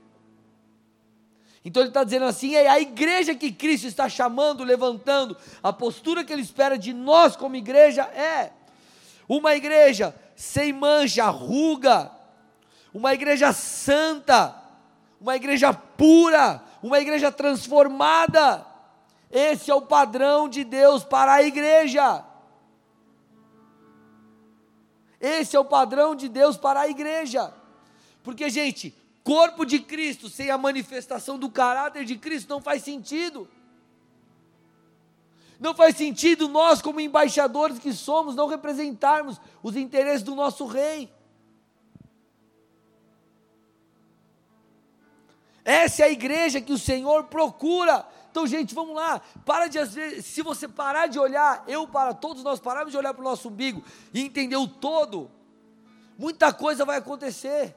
[1.65, 6.23] Então ele está dizendo assim: é a igreja que Cristo está chamando, levantando, a postura
[6.23, 8.52] que ele espera de nós como igreja é
[9.28, 12.12] uma igreja sem mancha, ruga,
[12.93, 14.56] uma igreja santa,
[15.19, 18.63] uma igreja pura, uma igreja transformada.
[19.32, 22.23] Esse é o padrão de Deus para a igreja.
[25.24, 27.54] Esse é o padrão de Deus para a igreja.
[28.22, 33.48] Porque, gente, corpo de Cristo sem a manifestação do caráter de Cristo não faz sentido.
[35.58, 41.10] Não faz sentido nós, como embaixadores que somos, não representarmos os interesses do nosso rei.
[45.64, 48.06] Essa é a igreja que o Senhor procura.
[48.34, 49.22] Então, gente, vamos lá.
[49.46, 52.98] Para de às vezes, se você parar de olhar, eu para todos nós pararmos de
[52.98, 55.30] olhar para o nosso umbigo e entender o todo,
[56.17, 57.76] muita coisa vai acontecer.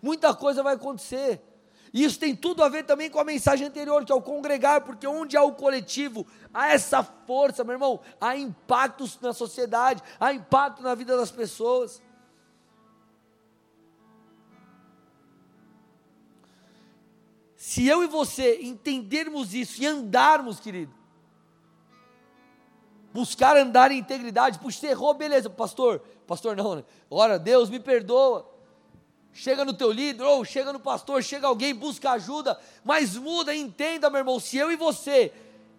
[0.00, 1.42] Muita coisa vai acontecer.
[1.92, 4.82] E isso tem tudo a ver também com a mensagem anterior, que é o congregar,
[4.82, 10.32] porque onde há o coletivo, há essa força, meu irmão, há impactos na sociedade, há
[10.32, 12.00] impacto na vida das pessoas.
[17.66, 20.94] Se eu e você entendermos isso e andarmos, querido,
[23.12, 26.84] buscar andar em integridade, puxa, errou, beleza, pastor, pastor não, né?
[27.10, 28.48] Ora, Deus me perdoa.
[29.32, 34.08] Chega no teu líder, ou chega no pastor, chega alguém, busca ajuda, mas muda, entenda,
[34.08, 35.32] meu irmão, se eu e você,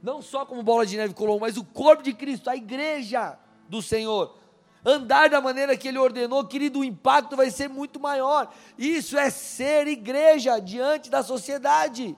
[0.04, 3.82] não só como bola de neve colou, mas o corpo de Cristo, a igreja do
[3.82, 4.38] Senhor,
[4.88, 8.54] andar da maneira que Ele ordenou, querido, o impacto vai ser muito maior.
[8.78, 12.18] Isso é ser igreja diante da sociedade.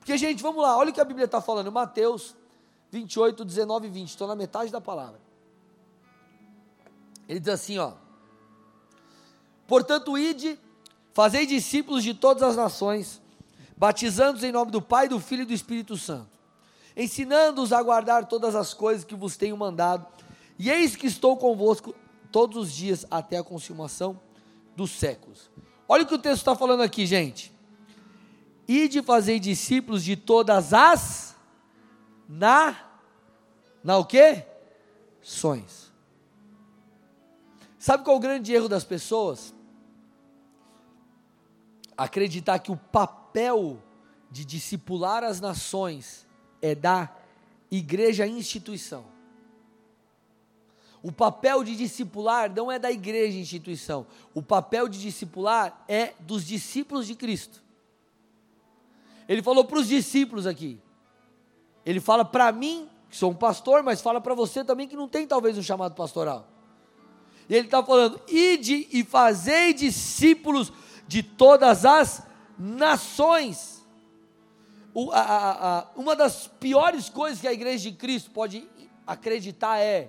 [0.00, 2.34] Porque, gente, vamos lá, olha o que a Bíblia está falando, Mateus
[2.90, 5.20] 28, 19 e 20, estou na metade da palavra.
[7.28, 7.92] Ele diz assim, ó.
[9.68, 10.58] Portanto, ide,
[11.12, 13.20] fazei discípulos de todas as nações,
[13.76, 16.35] batizando-os em nome do Pai, do Filho e do Espírito Santo
[16.96, 20.06] ensinando-os a guardar todas as coisas que vos tenho mandado.
[20.58, 21.94] E eis que estou convosco
[22.32, 24.18] todos os dias até a consumação
[24.74, 25.50] dos séculos.
[25.86, 27.54] Olha o que o texto está falando aqui, gente.
[28.66, 31.36] E de fazer discípulos de todas as
[32.28, 32.76] na
[33.84, 34.44] na o quê?
[35.22, 35.92] Sonhos.
[37.78, 39.54] Sabe qual é o grande erro das pessoas?
[41.96, 43.80] Acreditar que o papel
[44.28, 46.25] de discipular as nações
[46.60, 47.10] é da
[47.70, 49.04] igreja instituição.
[51.02, 54.06] O papel de discipular não é da igreja instituição.
[54.34, 57.62] O papel de discipular é dos discípulos de Cristo.
[59.28, 60.80] Ele falou para os discípulos aqui.
[61.84, 65.08] Ele fala para mim, que sou um pastor, mas fala para você também que não
[65.08, 66.48] tem talvez um chamado pastoral.
[67.48, 70.72] E ele está falando: ide e fazei discípulos
[71.06, 72.22] de todas as
[72.58, 73.75] nações
[74.98, 78.66] o, a, a, a, uma das piores coisas que a igreja de Cristo pode
[79.06, 80.08] acreditar é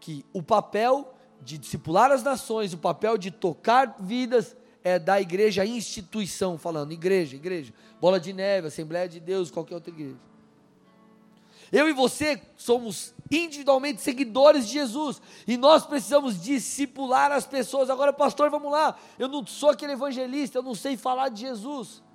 [0.00, 5.66] que o papel de discipular as nações, o papel de tocar vidas é da igreja
[5.66, 10.16] instituição, falando igreja, igreja, bola de neve, Assembleia de Deus, qualquer outra igreja.
[11.70, 17.90] Eu e você somos individualmente seguidores de Jesus e nós precisamos discipular as pessoas.
[17.90, 18.96] Agora, pastor, vamos lá.
[19.18, 22.05] Eu não sou aquele evangelista, eu não sei falar de Jesus.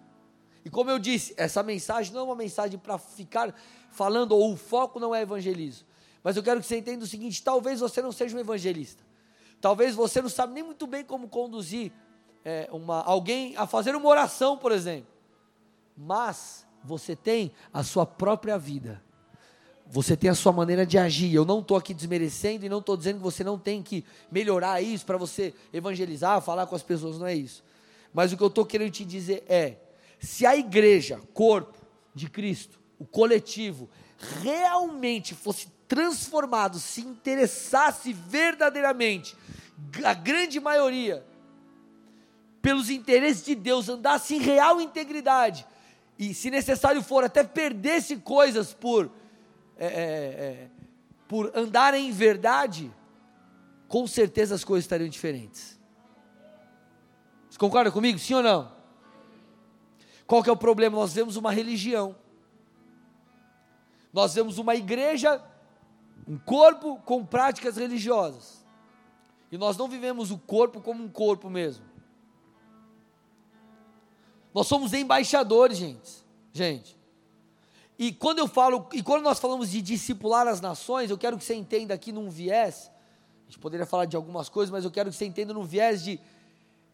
[0.63, 3.53] E como eu disse, essa mensagem não é uma mensagem para ficar
[3.89, 5.87] falando, ou o foco não é evangelismo.
[6.23, 9.03] Mas eu quero que você entenda o seguinte: talvez você não seja um evangelista.
[9.59, 11.91] Talvez você não sabe nem muito bem como conduzir
[12.43, 15.11] é, uma, alguém a fazer uma oração, por exemplo.
[15.95, 19.01] Mas você tem a sua própria vida.
[19.87, 21.33] Você tem a sua maneira de agir.
[21.33, 24.81] Eu não estou aqui desmerecendo e não estou dizendo que você não tem que melhorar
[24.81, 27.63] isso para você evangelizar, falar com as pessoas, não é isso.
[28.13, 29.77] Mas o que eu estou querendo te dizer é:
[30.21, 31.79] se a igreja, corpo
[32.13, 33.89] de Cristo, o coletivo,
[34.43, 39.35] realmente fosse transformado, se interessasse verdadeiramente,
[40.05, 41.25] a grande maioria,
[42.61, 45.65] pelos interesses de Deus, andasse em real integridade,
[46.19, 49.11] e se necessário for, até perdesse coisas por,
[49.75, 50.69] é, é, é,
[51.27, 52.93] por andar em verdade,
[53.87, 55.79] com certeza as coisas estariam diferentes.
[57.49, 58.19] Você concorda comigo?
[58.19, 58.80] Sim ou não?
[60.31, 60.95] Qual que é o problema?
[60.95, 62.15] Nós vemos uma religião.
[64.13, 65.43] Nós vemos uma igreja,
[66.25, 68.65] um corpo com práticas religiosas.
[69.51, 71.83] E nós não vivemos o corpo como um corpo mesmo.
[74.53, 76.23] Nós somos embaixadores, gente.
[76.53, 76.97] Gente.
[77.99, 81.43] E quando eu falo, e quando nós falamos de discipular as nações, eu quero que
[81.43, 82.89] você entenda aqui num viés.
[83.41, 86.01] A gente poderia falar de algumas coisas, mas eu quero que você entenda num viés
[86.01, 86.21] de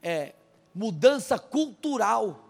[0.01, 0.33] é,
[0.73, 2.46] mudança cultural.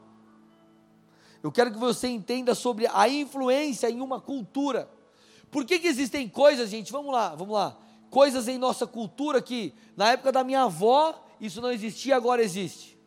[1.47, 4.89] Eu quero que você entenda sobre a influência em uma cultura.
[5.49, 6.91] Por que, que existem coisas, gente?
[6.91, 7.77] Vamos lá, vamos lá.
[8.09, 12.97] Coisas em nossa cultura que, na época da minha avó, isso não existia, agora existe.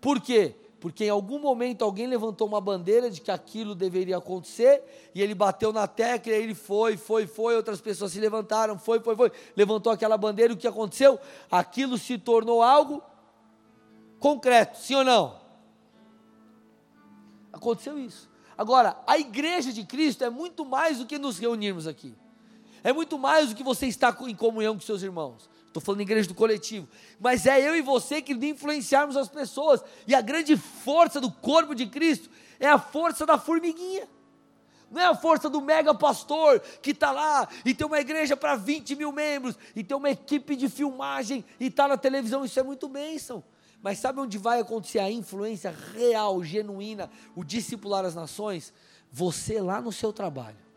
[0.00, 0.54] Por quê?
[0.80, 5.34] Porque em algum momento alguém levantou uma bandeira de que aquilo deveria acontecer, e ele
[5.34, 9.32] bateu na tecla, e ele foi, foi, foi, outras pessoas se levantaram, foi, foi, foi,
[9.54, 11.20] levantou aquela bandeira, e o que aconteceu?
[11.50, 13.02] Aquilo se tornou algo
[14.22, 15.36] concreto, sim ou não?
[17.52, 18.30] Aconteceu isso.
[18.56, 22.14] Agora, a igreja de Cristo é muito mais do que nos reunirmos aqui.
[22.84, 25.50] É muito mais do que você estar em comunhão com seus irmãos.
[25.66, 26.88] Estou falando igreja do coletivo.
[27.18, 29.82] Mas é eu e você que influenciarmos as pessoas.
[30.06, 32.30] E a grande força do corpo de Cristo
[32.60, 34.08] é a força da formiguinha.
[34.90, 38.54] Não é a força do mega pastor que está lá e tem uma igreja para
[38.54, 42.44] 20 mil membros e tem uma equipe de filmagem e está na televisão.
[42.44, 43.42] Isso é muito bênção.
[43.82, 48.72] Mas sabe onde vai acontecer a influência real, genuína, o discipular as nações?
[49.10, 50.72] Você lá no seu trabalho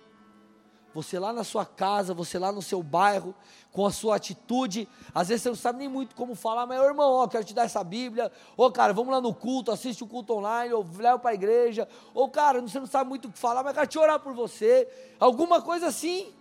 [0.95, 3.35] você lá na sua casa, você lá no seu bairro,
[3.69, 4.87] com a sua atitude.
[5.13, 7.63] Às vezes você não sabe nem muito como falar, mas, irmão, ó, quero te dar
[7.63, 8.31] essa Bíblia.
[8.55, 11.85] Ô, cara, vamos lá no culto, assiste o culto online, ou leva para a igreja.
[12.13, 14.87] Ou, cara, você não sabe muito o que falar, mas quero te orar por você.
[15.19, 16.33] Alguma coisa assim.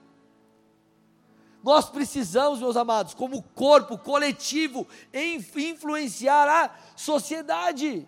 [1.64, 4.86] Nós precisamos, meus amados, como corpo coletivo,
[5.56, 8.06] influenciar a sociedade.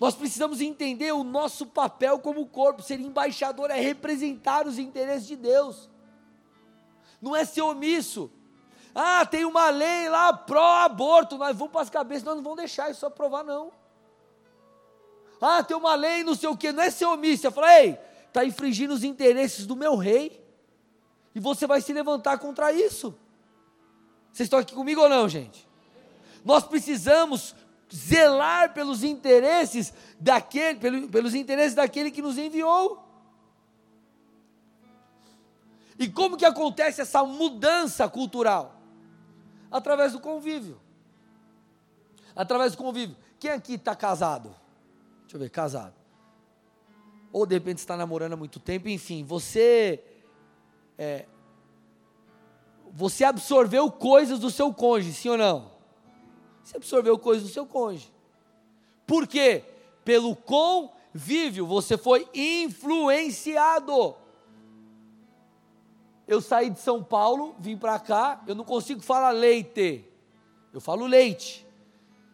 [0.00, 2.82] Nós precisamos entender o nosso papel como corpo.
[2.82, 5.90] Ser embaixador é representar os interesses de Deus,
[7.20, 8.30] não é ser omisso.
[8.94, 12.90] Ah, tem uma lei lá pró-aborto, nós vamos para as cabeças, nós não vamos deixar
[12.90, 13.70] isso aprovar, não.
[15.42, 17.46] Ah, tem uma lei, não sei o que, não é ser omisso.
[17.46, 18.07] Eu falei, ei,
[18.38, 20.44] está infringindo os interesses do meu rei,
[21.34, 23.18] e você vai se levantar contra isso.
[24.32, 25.68] Vocês estão aqui comigo ou não, gente?
[26.44, 27.54] Nós precisamos
[27.92, 33.04] zelar pelos interesses daquele, pelos interesses daquele que nos enviou.
[35.98, 38.80] E como que acontece essa mudança cultural?
[39.68, 40.80] Através do convívio.
[42.36, 43.16] Através do convívio.
[43.40, 44.54] Quem aqui está casado?
[45.22, 45.97] Deixa eu ver, casado.
[47.32, 50.02] Ou de repente está namorando há muito tempo, enfim, você
[50.96, 51.26] é,
[52.92, 55.70] você absorveu coisas do seu cônjuge, sim ou não?
[56.64, 58.12] Você absorveu coisas do seu cônjuge.
[59.06, 59.62] Por quê?
[60.04, 64.16] Pelo convívio, você foi influenciado.
[66.26, 70.04] Eu saí de São Paulo, vim para cá, eu não consigo falar leite,
[70.72, 71.67] eu falo leite.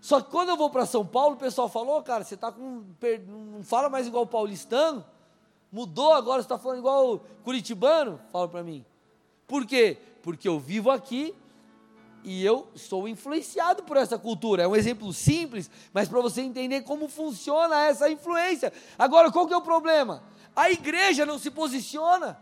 [0.05, 2.53] Só que quando eu vou para São Paulo, o pessoal falou, oh, cara, você tá
[2.53, 2.85] com.
[3.27, 5.03] não fala mais igual paulistano,
[5.73, 8.21] mudou agora, você está falando igual curitibano?
[8.31, 8.85] Fala para mim.
[9.47, 9.97] Por quê?
[10.23, 11.35] Porque eu vivo aqui,
[12.23, 14.65] e eu sou influenciado por essa cultura.
[14.65, 18.75] É um exemplo simples, mas para você entender como funciona essa influência.
[18.99, 20.23] Agora, qual que é o problema?
[20.55, 22.39] A igreja não se posiciona.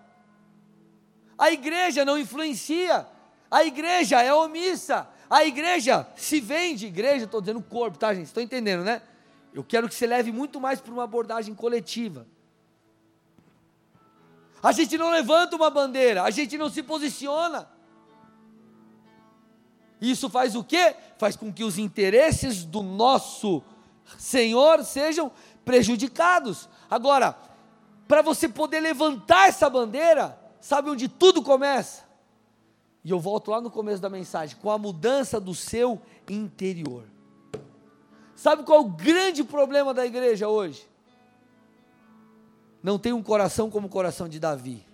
[1.38, 3.07] A igreja não influencia.
[3.48, 5.12] A igreja é omissa.
[5.33, 6.88] A igreja se vende.
[6.88, 8.27] Igreja, estou dizendo corpo, tá, gente?
[8.27, 9.01] Estou entendendo, né?
[9.55, 12.27] Eu quero que você leve muito mais para uma abordagem coletiva.
[14.62, 17.66] A gente não levanta uma bandeira, a gente não se posiciona.
[20.03, 20.95] Isso faz o quê?
[21.16, 23.62] Faz com que os interesses do nosso
[24.18, 25.33] Senhor sejam
[25.64, 26.68] prejudicados.
[26.90, 27.35] Agora,
[28.07, 32.12] para você poder levantar essa bandeira, sabe onde tudo começa?
[33.05, 37.05] E eu volto lá no começo da mensagem, com a mudança do seu interior.
[38.35, 40.88] Sabe qual é o grande problema da igreja hoje?
[42.83, 44.85] Não tem um coração como o coração de Davi.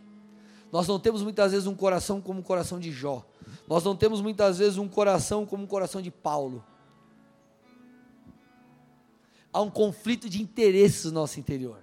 [0.70, 3.24] Nós não temos muitas vezes um coração como o coração de Jó.
[3.66, 6.64] Nós não temos muitas vezes um coração como o coração de Paulo.
[9.52, 11.82] Há um conflito de interesses no nosso interior.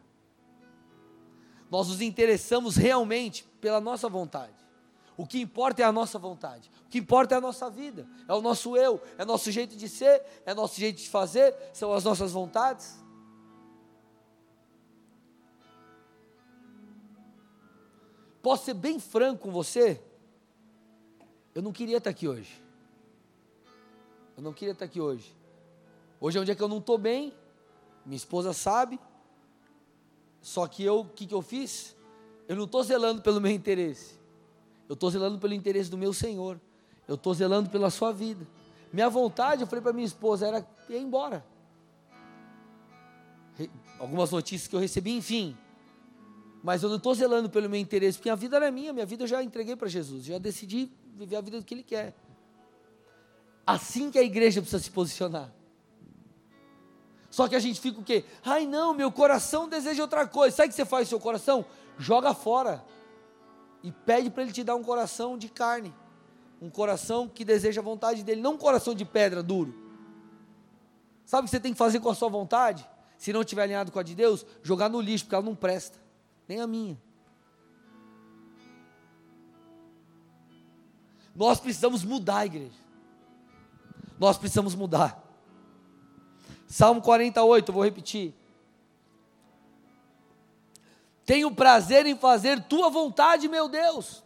[1.71, 4.64] Nós nos interessamos realmente pela nossa vontade.
[5.17, 6.69] O que importa é a nossa vontade.
[6.85, 8.07] O que importa é a nossa vida.
[8.27, 9.01] É o nosso eu.
[9.17, 10.21] É nosso jeito de ser.
[10.45, 11.55] É nosso jeito de fazer.
[11.73, 13.01] São as nossas vontades.
[18.41, 20.01] Posso ser bem franco com você?
[21.55, 22.61] Eu não queria estar aqui hoje.
[24.35, 25.35] Eu não queria estar aqui hoje.
[26.19, 27.33] Hoje é um dia que eu não estou bem.
[28.05, 28.99] Minha esposa sabe.
[30.41, 31.95] Só que eu, o que, que eu fiz?
[32.47, 34.14] Eu não estou zelando pelo meu interesse.
[34.87, 36.59] Eu estou zelando pelo interesse do meu Senhor.
[37.07, 38.47] Eu estou zelando pela sua vida.
[38.91, 41.45] Minha vontade, eu falei para minha esposa, era ir embora.
[43.99, 45.57] Algumas notícias que eu recebi, enfim.
[46.63, 49.23] Mas eu não estou zelando pelo meu interesse, porque a vida era minha, minha vida
[49.23, 52.15] eu já entreguei para Jesus, já decidi viver a vida que Ele quer.
[53.65, 55.51] Assim que a igreja precisa se posicionar.
[57.29, 58.23] Só que a gente fica o quê?
[58.43, 60.55] Ai não, meu coração deseja outra coisa.
[60.55, 61.65] Sabe o que você faz com seu coração?
[61.99, 62.83] Joga fora.
[63.85, 65.93] E pede para ele te dar um coração de carne.
[66.59, 69.75] Um coração que deseja a vontade dele, não um coração de pedra duro.
[71.23, 72.89] Sabe o que você tem que fazer com a sua vontade?
[73.15, 75.99] Se não estiver alinhado com a de Deus, jogar no lixo, porque ela não presta.
[76.47, 76.99] Nem a minha.
[81.35, 82.79] Nós precisamos mudar igreja.
[84.17, 85.23] Nós precisamos mudar.
[86.65, 88.33] Salmo 48, vou repetir.
[91.25, 94.23] Tenho prazer em fazer tua vontade, meu Deus.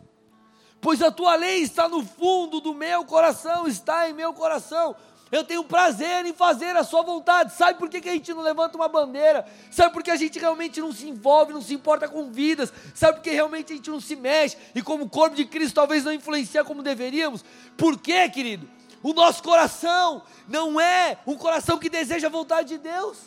[0.82, 4.96] Pois a tua lei está no fundo do meu coração, está em meu coração.
[5.32, 7.54] Eu tenho prazer em fazer a sua vontade.
[7.54, 9.46] Sabe por que, que a gente não levanta uma bandeira?
[9.70, 12.74] Sabe por que a gente realmente não se envolve, não se importa com vidas?
[12.96, 14.58] Sabe por que realmente a gente não se mexe?
[14.74, 17.46] E como corpo de Cristo talvez não influencia como deveríamos?
[17.78, 18.68] Por quê, querido?
[19.04, 23.18] O nosso coração não é um coração que deseja a vontade de Deus.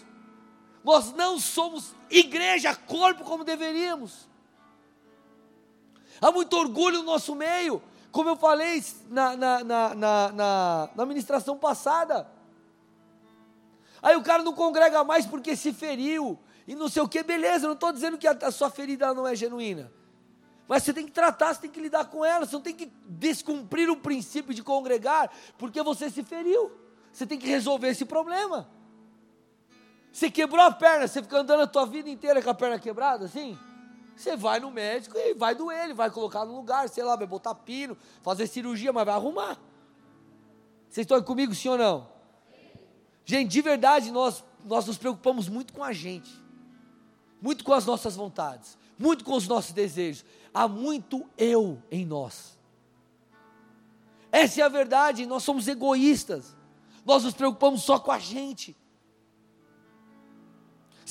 [0.85, 4.29] Nós não somos igreja, corpo como deveríamos.
[6.21, 11.57] Há muito orgulho no nosso meio como eu falei na, na, na, na, na ministração
[11.57, 12.31] passada.
[14.03, 17.67] Aí o cara não congrega mais porque se feriu e não sei o que, beleza,
[17.67, 19.91] não estou dizendo que a, a, sua ferida não é genuína.
[20.69, 22.93] Mas você tem que tratar, você tem que lidar com ela, você não tem que
[23.07, 26.71] descumprir o princípio de congregar porque você se feriu.
[27.13, 28.69] Você tem que resolver esse problema.
[30.23, 33.25] Você quebrou a perna, você fica andando a tua vida inteira com a perna quebrada
[33.25, 33.59] assim?
[34.17, 37.27] Você vai no médico e vai doer, ele vai colocar no lugar, sei lá, vai
[37.27, 39.59] botar pino, fazer cirurgia, mas vai arrumar.
[40.89, 42.07] Vocês estão comigo, sim ou não?
[43.25, 46.31] Gente, de verdade, nós, nós nos preocupamos muito com a gente,
[47.41, 50.25] muito com as nossas vontades, muito com os nossos desejos.
[50.55, 52.57] Há muito eu em nós.
[54.31, 56.55] Essa é a verdade, nós somos egoístas,
[57.05, 58.81] nós nos preocupamos só com a gente.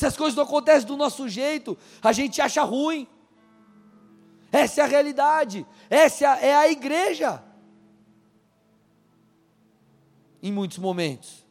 [0.02, 3.08] Se as coisas não acontecem do nosso jeito, a gente acha ruim.
[4.52, 5.64] Essa é a realidade.
[5.92, 7.44] Essa é a igreja.
[10.42, 11.46] Em muitos momentos.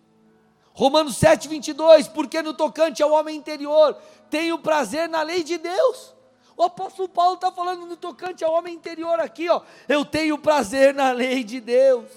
[0.72, 2.08] Romanos 7, 22.
[2.08, 3.96] Porque no tocante ao homem interior,
[4.28, 6.12] tenho prazer na lei de Deus.
[6.56, 9.62] O apóstolo Paulo está falando no tocante ao homem interior aqui, ó.
[9.88, 12.10] Eu tenho prazer na lei de Deus.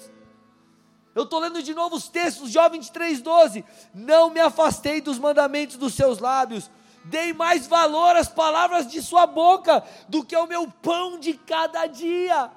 [1.14, 3.64] Eu estou lendo de novo os textos, Jó 23,12.
[3.94, 6.70] Não me afastei dos mandamentos dos seus lábios,
[7.04, 11.86] dei mais valor às palavras de sua boca do que ao meu pão de cada
[11.86, 12.50] dia.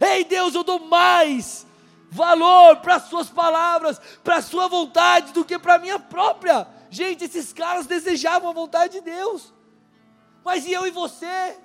[0.00, 1.66] Ei Deus, eu dou mais
[2.10, 6.68] valor para as suas palavras, para a sua vontade, do que para a minha própria.
[6.90, 9.52] Gente, esses caras desejavam a vontade de Deus,
[10.44, 11.58] mas e eu e você?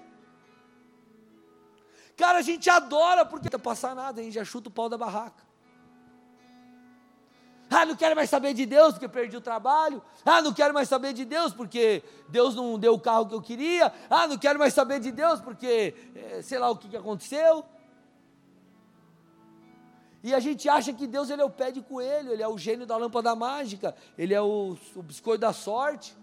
[2.15, 4.97] Cara, a gente adora porque não passar nada, a gente já chuta o pau da
[4.97, 5.52] barraca.
[7.75, 10.01] Ah, não quero mais saber de Deus porque perdi o trabalho.
[10.23, 13.41] Ah, não quero mais saber de Deus porque Deus não deu o carro que eu
[13.41, 13.91] queria.
[14.09, 17.65] Ah, não quero mais saber de Deus porque é, sei lá o que, que aconteceu.
[20.23, 22.57] E a gente acha que Deus ele é o pé de coelho, ele é o
[22.57, 26.15] gênio da lâmpada mágica, ele é o, o biscoito da sorte.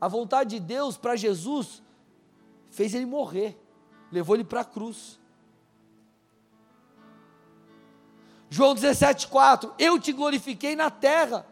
[0.00, 1.82] A vontade de Deus para Jesus
[2.70, 3.58] fez ele morrer,
[4.12, 5.18] levou ele para a cruz.
[8.50, 11.46] João 17,4: Eu te glorifiquei na terra,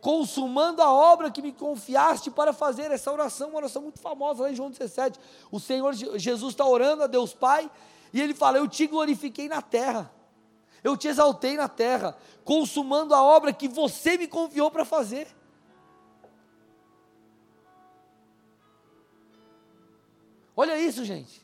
[0.00, 2.90] consumando a obra que me confiaste para fazer.
[2.90, 5.18] Essa oração, uma oração muito famosa lá em João 17.
[5.50, 7.70] O Senhor Jesus está orando a Deus Pai,
[8.12, 10.10] e ele fala: Eu te glorifiquei na terra,
[10.82, 15.28] eu te exaltei na terra, consumando a obra que você me confiou para fazer.
[20.54, 21.42] Olha isso, gente.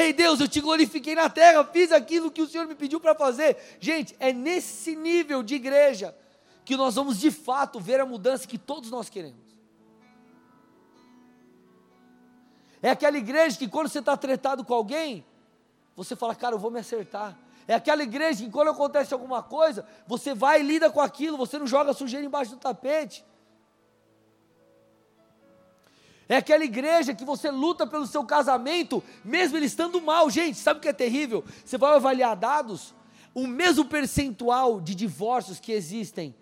[0.00, 3.16] Ei Deus, eu te glorifiquei na terra, fiz aquilo que o Senhor me pediu para
[3.16, 3.56] fazer.
[3.80, 6.16] Gente, é nesse nível de igreja
[6.64, 9.48] que nós vamos de fato ver a mudança que todos nós queremos.
[12.80, 15.26] É aquela igreja que quando você está tretado com alguém,
[15.96, 17.36] você fala, cara, eu vou me acertar.
[17.66, 21.58] É aquela igreja que quando acontece alguma coisa, você vai e lida com aquilo, você
[21.58, 23.24] não joga sujeira embaixo do tapete.
[26.28, 30.28] É aquela igreja que você luta pelo seu casamento, mesmo ele estando mal.
[30.28, 31.42] Gente, sabe o que é terrível?
[31.64, 32.94] Você vai avaliar dados,
[33.34, 36.34] o mesmo percentual de divórcios que existem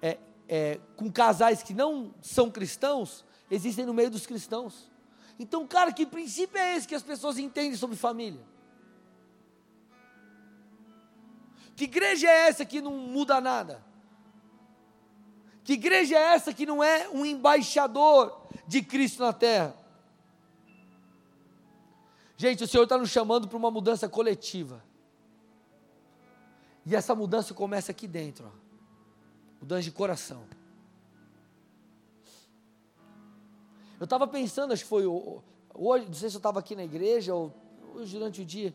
[0.00, 0.18] é,
[0.48, 4.88] é, com casais que não são cristãos, existem no meio dos cristãos.
[5.36, 8.40] Então, cara, que princípio é esse que as pessoas entendem sobre família?
[11.74, 13.84] Que igreja é essa que não muda nada?
[15.64, 19.74] Que igreja é essa que não é um embaixador de Cristo na terra?
[22.36, 24.82] Gente, o Senhor está nos chamando para uma mudança coletiva.
[26.84, 28.50] E essa mudança começa aqui dentro, ó.
[29.60, 30.44] mudança de coração.
[33.98, 37.34] Eu estava pensando, acho que foi hoje, não sei se eu estava aqui na igreja
[37.34, 37.54] ou
[37.94, 38.74] hoje durante o dia.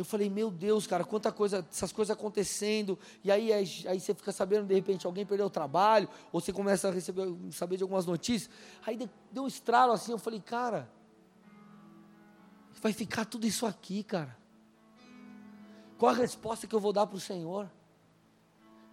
[0.00, 4.14] Eu falei, meu Deus, cara, quanta coisa, essas coisas acontecendo, e aí, aí, aí, você
[4.14, 7.82] fica sabendo, de repente, alguém perdeu o trabalho, ou você começa a receber, saber de
[7.82, 8.50] algumas notícias,
[8.86, 8.96] aí
[9.30, 10.90] deu um estralo assim, eu falei, cara,
[12.80, 14.34] vai ficar tudo isso aqui, cara.
[15.98, 17.70] Qual a resposta que eu vou dar para o Senhor?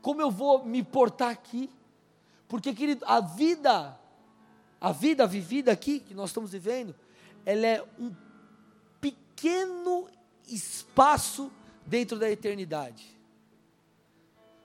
[0.02, 1.70] Como eu vou me portar aqui?
[2.50, 3.98] Porque, querido, a vida
[4.82, 6.94] A vida vivida aqui, que nós estamos vivendo,
[7.46, 8.14] ela é um
[9.00, 10.10] pequeno
[10.48, 11.52] espaço
[11.86, 13.18] dentro da eternidade.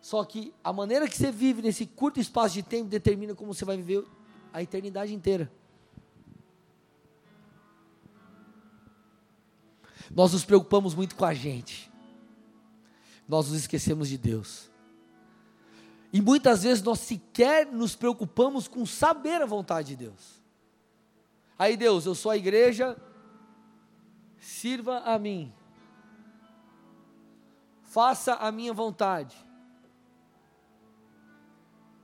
[0.00, 3.64] Só que a maneira que você vive nesse curto espaço de tempo determina como você
[3.64, 4.04] vai viver
[4.52, 5.50] a eternidade inteira.
[10.10, 11.90] Nós nos preocupamos muito com a gente.
[13.28, 14.70] Nós nos esquecemos de Deus.
[16.12, 20.42] E muitas vezes nós sequer nos preocupamos com saber a vontade de Deus.
[21.58, 22.96] Aí, Deus, eu sou a igreja,
[24.38, 25.54] sirva a mim,
[27.92, 29.36] faça a minha vontade,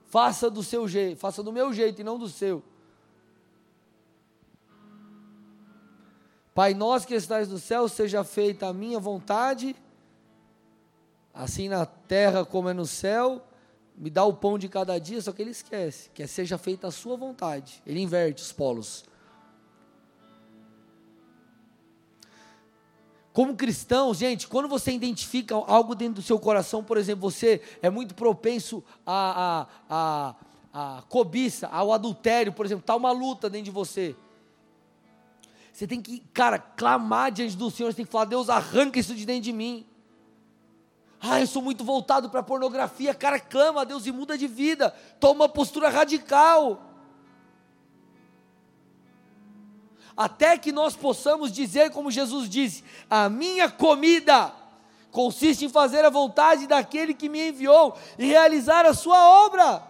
[0.05, 2.61] faça do seu jeito, faça do meu jeito e não do seu.
[6.53, 9.75] Pai nosso que estás no céu, seja feita a minha vontade,
[11.33, 13.43] assim na terra como é no céu,
[13.97, 16.85] me dá o pão de cada dia, só que ele esquece, que é seja feita
[16.85, 17.81] a sua vontade.
[17.83, 19.08] Ele inverte os polos.
[23.31, 27.89] Como cristão, gente, quando você identifica algo dentro do seu coração, por exemplo, você é
[27.89, 30.35] muito propenso a, a,
[30.73, 34.15] a, a cobiça, ao adultério, por exemplo, está uma luta dentro de você.
[35.71, 39.15] Você tem que, cara, clamar diante do Senhor, você tem que falar, Deus, arranca isso
[39.15, 39.85] de dentro de mim.
[41.21, 43.13] Ah, eu sou muito voltado para pornografia.
[43.13, 44.89] Cara, clama a Deus e muda de vida.
[45.19, 46.88] Toma uma postura radical.
[50.19, 54.53] Até que nós possamos dizer, como Jesus disse: A minha comida
[55.11, 59.81] consiste em fazer a vontade daquele que me enviou e realizar a sua obra.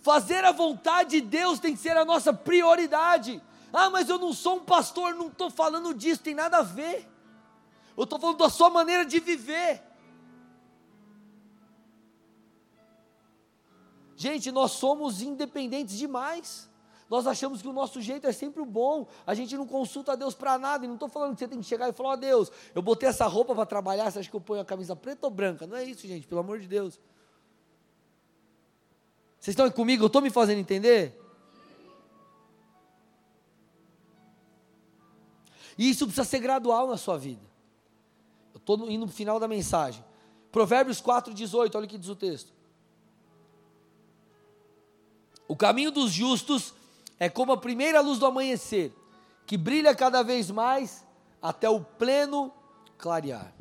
[0.00, 3.42] Fazer a vontade de Deus tem que ser a nossa prioridade.
[3.70, 7.06] Ah, mas eu não sou um pastor, não estou falando disso, tem nada a ver.
[7.94, 9.82] Eu estou falando da sua maneira de viver.
[14.16, 16.71] Gente, nós somos independentes demais.
[17.12, 19.06] Nós achamos que o nosso jeito é sempre o bom.
[19.26, 20.86] A gente não consulta a Deus para nada.
[20.86, 22.80] E não estou falando que você tem que chegar e falar: Ó oh, Deus, eu
[22.80, 24.10] botei essa roupa para trabalhar.
[24.10, 25.66] Você acha que eu ponho a camisa preta ou branca?
[25.66, 26.98] Não é isso, gente, pelo amor de Deus.
[29.38, 30.02] Vocês estão comigo?
[30.02, 31.14] Eu estou me fazendo entender?
[35.76, 37.42] E isso precisa ser gradual na sua vida.
[38.54, 40.02] Eu estou indo no final da mensagem.
[40.50, 42.54] Provérbios 4,18, olha o que diz o texto.
[45.46, 46.72] O caminho dos justos
[47.22, 48.92] é como a primeira luz do amanhecer,
[49.46, 51.06] que brilha cada vez mais
[51.40, 52.52] até o pleno
[52.98, 53.54] clarear.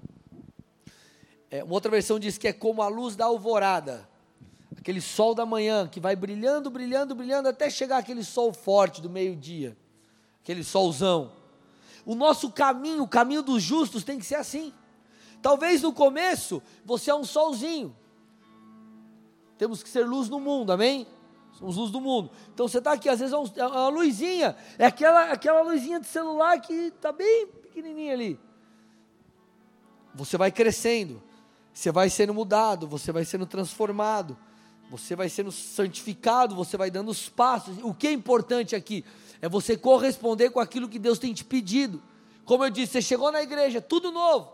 [1.48, 4.10] É, uma outra versão diz que é como a luz da alvorada,
[4.76, 9.12] aquele sol da manhã que vai brilhando, brilhando, brilhando até chegar aquele sol forte do
[9.12, 9.78] meio-dia,
[10.42, 11.32] aquele solzão.
[12.04, 14.74] O nosso caminho, o caminho dos justos tem que ser assim.
[15.40, 17.96] Talvez no começo você é um solzinho.
[19.56, 21.06] Temos que ser luz no mundo, amém?
[21.62, 22.30] Somos luz do mundo.
[22.54, 26.08] Então você está aqui, às vezes é, é uma luzinha, é aquela, aquela luzinha de
[26.08, 28.38] celular que está bem pequenininha ali.
[30.14, 31.24] Você vai crescendo,
[31.72, 34.38] você vai sendo mudado, você vai sendo transformado
[34.92, 37.78] você vai sendo santificado, você vai dando os passos.
[37.82, 39.06] O que é importante aqui
[39.42, 42.04] é você corresponder com aquilo que Deus tem te pedido.
[42.44, 44.52] Como eu disse, você chegou na igreja, tudo novo.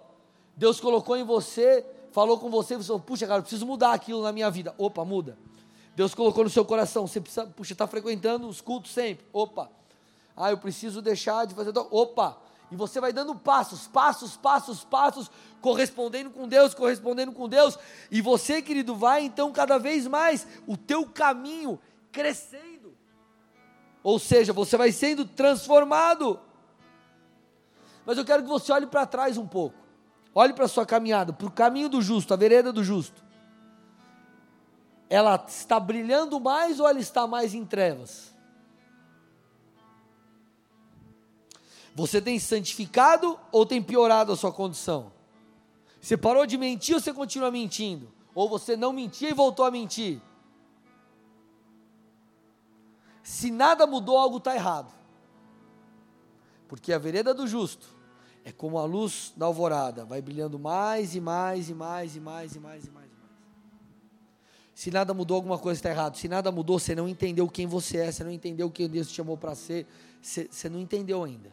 [0.55, 4.21] Deus colocou em você, falou com você, você falou, puxa, cara, eu preciso mudar aquilo
[4.21, 4.75] na minha vida.
[4.77, 5.35] Opa, muda.
[5.97, 9.25] Deus colocou no seu coração, você precisa, puxa, está frequentando os cultos sempre.
[9.33, 9.67] Opa.
[10.35, 11.73] Ah, eu preciso deixar de fazer.
[11.75, 12.37] Opa,
[12.71, 17.79] e você vai dando passos, passos, passos, passos, correspondendo com Deus, correspondendo com Deus.
[18.11, 21.79] E você, querido, vai então cada vez mais o teu caminho
[22.11, 22.95] crescendo.
[24.03, 26.39] Ou seja, você vai sendo transformado.
[28.05, 29.79] Mas eu quero que você olhe para trás um pouco.
[30.35, 33.25] Olhe para a sua caminhada, para o caminho do justo, a vereda do justo.
[35.09, 38.35] Ela está brilhando mais ou ela está mais em trevas?
[41.95, 45.11] Você tem santificado ou tem piorado a sua condição?
[45.99, 48.11] Você parou de mentir ou você continua mentindo?
[48.35, 50.21] Ou você não mentia e voltou a mentir?
[53.23, 54.93] Se nada mudou, algo está errado.
[56.67, 57.87] Porque a vereda do justo
[58.45, 62.55] é como a luz da alvorada, vai brilhando mais e mais e mais e mais
[62.55, 63.06] e mais e mais.
[64.77, 66.15] Se nada mudou, alguma coisa está errada.
[66.15, 69.07] Se nada mudou, você não entendeu quem você é, você não entendeu o que Deus
[69.07, 69.87] te chamou para ser,
[70.21, 71.51] você, você não entendeu ainda.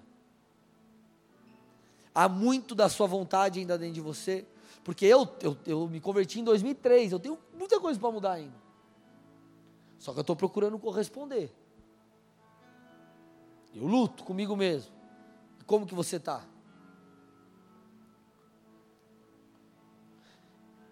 [2.14, 4.44] Há muito da sua vontade ainda dentro de você.
[4.84, 8.56] Porque eu, eu, eu me converti em 2003, eu tenho muita coisa para mudar ainda.
[9.98, 11.50] Só que eu estou procurando corresponder.
[13.74, 14.92] Eu luto comigo mesmo.
[15.64, 16.44] Como que você está?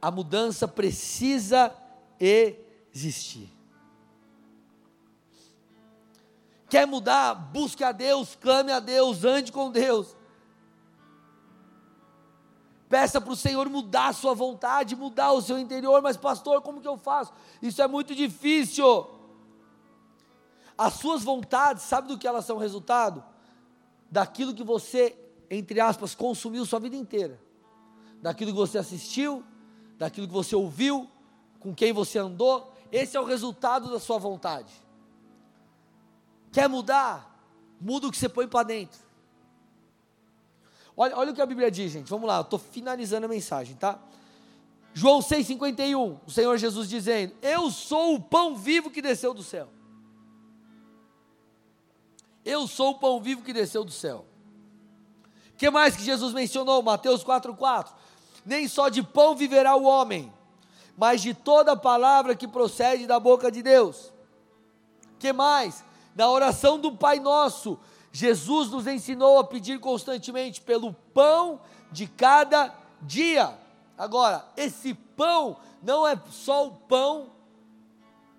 [0.01, 1.82] A mudança precisa
[2.24, 3.50] existir.
[6.68, 7.34] Quer mudar?
[7.34, 10.16] Busque a Deus, clame a Deus, ande com Deus.
[12.88, 16.00] Peça para o Senhor mudar a sua vontade, mudar o seu interior.
[16.00, 17.32] Mas, pastor, como que eu faço?
[17.60, 19.06] Isso é muito difícil.
[20.76, 23.24] As suas vontades, sabe do que elas são resultado?
[24.10, 25.16] Daquilo que você,
[25.50, 27.40] entre aspas, consumiu sua vida inteira.
[28.20, 29.44] Daquilo que você assistiu,
[29.98, 31.10] daquilo que você ouviu,
[31.62, 32.72] com quem você andou.
[32.90, 34.72] Esse é o resultado da sua vontade.
[36.52, 37.28] Quer mudar?
[37.80, 39.00] Muda o que você põe para dentro.
[40.96, 42.08] Olha, olha o que a Bíblia diz, gente.
[42.10, 43.98] Vamos lá, eu estou finalizando a mensagem, tá?
[44.92, 49.68] João 6,51, o Senhor Jesus dizendo: Eu sou o pão vivo que desceu do céu.
[52.44, 54.26] Eu sou o pão vivo que desceu do céu.
[55.54, 56.82] O que mais que Jesus mencionou?
[56.82, 57.92] Mateus 4,4.
[58.44, 60.32] Nem só de pão viverá o homem,
[61.03, 64.12] mas de toda palavra que procede da boca de Deus.
[65.18, 65.82] Que mais?
[66.14, 67.76] Na oração do Pai Nosso,
[68.12, 73.53] Jesus nos ensinou a pedir constantemente pelo pão de cada dia.
[73.98, 77.32] Agora, esse pão não é só o pão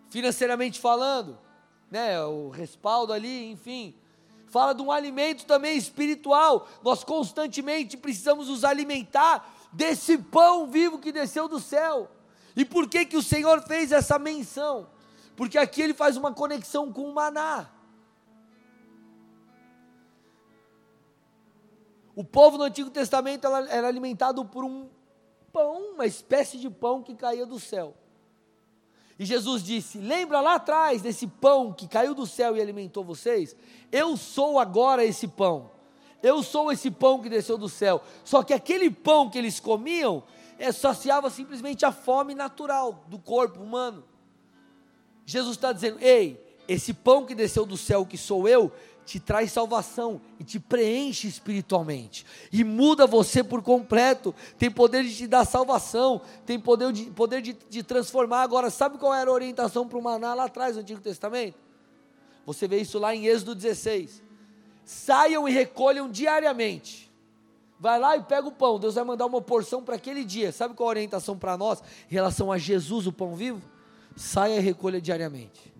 [0.09, 1.37] financeiramente falando,
[1.91, 3.93] né, o respaldo ali, enfim.
[4.47, 6.65] Fala de um alimento também espiritual.
[6.81, 12.09] Nós constantemente precisamos nos alimentar desse pão vivo que desceu do céu.
[12.55, 14.87] E por que que o Senhor fez essa menção?
[15.35, 17.69] Porque aqui ele faz uma conexão com o maná.
[22.15, 24.87] O povo no Antigo Testamento era alimentado por um
[25.51, 27.95] pão, uma espécie de pão que caía do céu.
[29.17, 33.55] E Jesus disse: Lembra lá atrás desse pão que caiu do céu e alimentou vocês?
[33.91, 35.71] Eu sou agora esse pão.
[36.21, 38.01] Eu sou esse pão que desceu do céu.
[38.23, 40.23] Só que aquele pão que eles comiam
[40.57, 44.03] é, saciava simplesmente a fome natural do corpo humano.
[45.25, 48.71] Jesus está dizendo: ei, esse pão que desceu do céu, que sou eu,
[49.05, 54.33] te traz salvação e te preenche espiritualmente e muda você por completo.
[54.57, 58.41] Tem poder de te dar salvação, tem poder de, poder de, de transformar.
[58.41, 61.57] Agora, sabe qual era a orientação para o maná lá atrás no Antigo Testamento?
[62.45, 64.21] Você vê isso lá em Êxodo 16.
[64.85, 67.11] Saiam e recolham diariamente.
[67.83, 68.79] Vai lá e pega o pão.
[68.79, 70.53] Deus vai mandar uma porção para aquele dia.
[70.53, 73.61] Sabe qual a orientação para nós em relação a Jesus, o pão vivo?
[74.15, 75.73] Saia e recolha diariamente.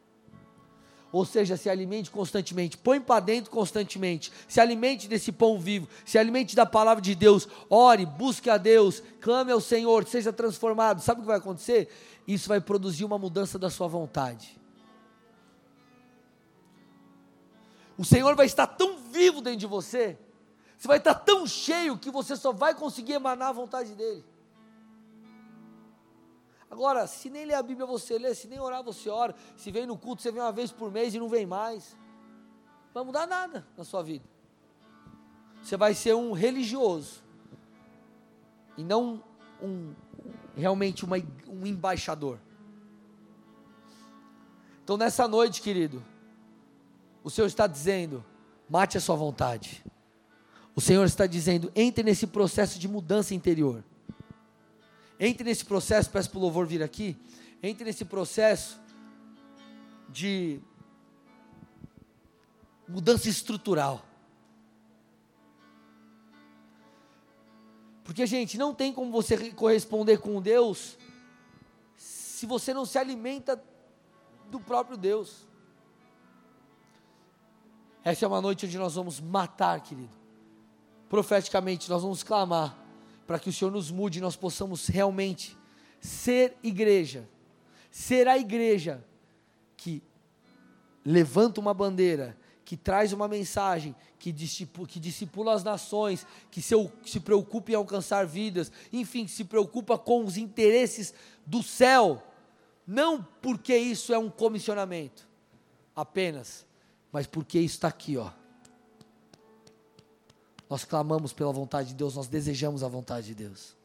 [1.14, 6.18] Ou seja, se alimente constantemente, põe para dentro constantemente, se alimente desse pão vivo, se
[6.18, 11.02] alimente da palavra de Deus, ore, busque a Deus, clame ao Senhor, seja transformado.
[11.02, 11.88] Sabe o que vai acontecer?
[12.28, 14.60] Isso vai produzir uma mudança da sua vontade.
[17.98, 20.18] O Senhor vai estar tão vivo dentro de você,
[20.84, 24.22] você vai estar tão cheio que você só vai conseguir emanar a vontade dEle.
[26.70, 29.86] Agora, se nem ler a Bíblia você lê, se nem orar você ora, se vem
[29.86, 31.96] no culto você vem uma vez por mês e não vem mais,
[32.88, 34.26] não vai mudar nada na sua vida.
[35.64, 37.24] Você vai ser um religioso
[38.78, 39.24] e não
[39.62, 39.96] um
[40.54, 41.16] realmente uma,
[41.48, 42.38] um embaixador.
[44.84, 46.04] Então nessa noite, querido,
[47.24, 48.22] o Senhor está dizendo:
[48.70, 49.82] mate a sua vontade.
[50.76, 53.84] O Senhor está dizendo: entre nesse processo de mudança interior.
[55.20, 57.16] Entre nesse processo, peço para o louvor vir aqui.
[57.62, 58.80] Entre nesse processo
[60.10, 60.60] de
[62.88, 64.04] mudança estrutural.
[68.04, 70.98] Porque, gente, não tem como você corresponder com Deus
[71.96, 73.64] se você não se alimenta
[74.52, 75.48] do próprio Deus.
[78.04, 80.23] Essa é uma noite onde nós vamos matar, querido.
[81.14, 82.76] Profeticamente, nós vamos clamar
[83.28, 85.56] para que o Senhor nos mude e nós possamos realmente
[86.02, 87.30] ser igreja,
[87.92, 89.06] ser a igreja
[89.78, 90.02] que
[91.06, 92.36] levanta uma bandeira,
[92.66, 96.74] que traz uma mensagem, que discipula, que discipula as nações, que se,
[97.06, 101.14] se preocupa em alcançar vidas, enfim, que se preocupa com os interesses
[101.46, 102.24] do céu,
[102.88, 105.30] não porque isso é um comissionamento
[105.96, 106.66] apenas,
[107.12, 108.32] mas porque isso está aqui, ó
[110.74, 113.76] nós clamamos pela vontade de Deus, nós desejamos a vontade de Deus.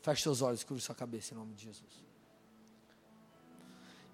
[0.00, 1.90] Feche seus olhos, curva sua cabeça em nome de Jesus.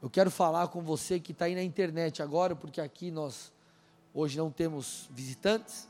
[0.03, 3.53] Eu quero falar com você que está aí na internet agora, porque aqui nós
[4.13, 5.89] hoje não temos visitantes,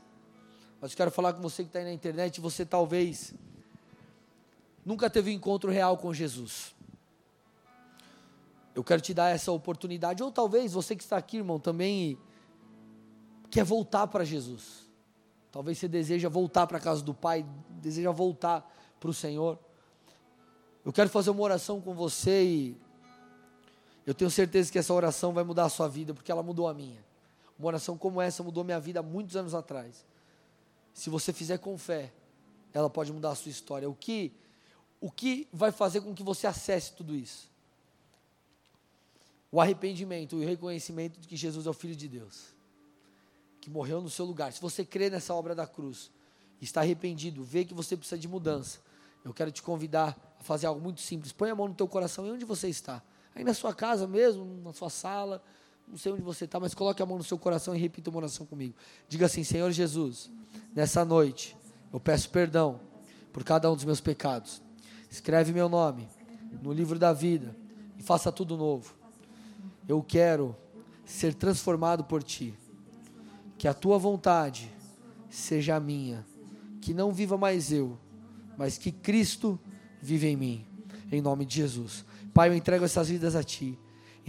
[0.79, 3.33] mas eu quero falar com você que está aí na internet você talvez
[4.85, 6.75] nunca teve um encontro real com Jesus.
[8.75, 12.15] Eu quero te dar essa oportunidade, ou talvez você que está aqui, irmão, também
[13.49, 14.87] quer voltar para Jesus.
[15.51, 18.69] Talvez você deseja voltar para a casa do Pai, deseja voltar
[18.99, 19.57] para o Senhor.
[20.85, 22.77] Eu quero fazer uma oração com você e
[24.05, 26.73] Eu tenho certeza que essa oração vai mudar a sua vida, porque ela mudou a
[26.73, 27.03] minha.
[27.59, 30.03] Uma oração como essa mudou minha vida há muitos anos atrás.
[30.93, 32.11] Se você fizer com fé,
[32.73, 33.89] ela pode mudar a sua história.
[33.89, 34.33] O que,
[34.99, 37.49] o que vai fazer com que você acesse tudo isso?
[39.51, 42.55] O arrependimento e o reconhecimento de que Jesus é o Filho de Deus,
[43.59, 44.53] que morreu no seu lugar.
[44.53, 46.11] Se você crê nessa obra da cruz,
[46.61, 48.79] está arrependido, vê que você precisa de mudança,
[49.23, 51.31] eu quero te convidar a fazer algo muito simples.
[51.31, 53.01] Põe a mão no teu coração e onde você está.
[53.35, 55.43] Aí na sua casa mesmo, na sua sala,
[55.87, 58.19] não sei onde você está, mas coloque a mão no seu coração e repita uma
[58.19, 58.75] oração comigo.
[59.07, 60.31] Diga assim: Senhor Jesus,
[60.73, 61.55] nessa noite
[61.91, 62.79] eu peço perdão
[63.33, 64.61] por cada um dos meus pecados.
[65.09, 66.07] Escreve meu nome
[66.61, 67.55] no livro da vida
[67.97, 68.93] e faça tudo novo.
[69.87, 70.55] Eu quero
[71.05, 72.53] ser transformado por ti.
[73.59, 74.71] Que a tua vontade
[75.29, 76.25] seja a minha.
[76.81, 77.99] Que não viva mais eu,
[78.57, 79.59] mas que Cristo
[80.01, 80.65] vive em mim.
[81.11, 82.03] Em nome de Jesus.
[82.33, 83.77] Pai, eu entrego essas vidas a ti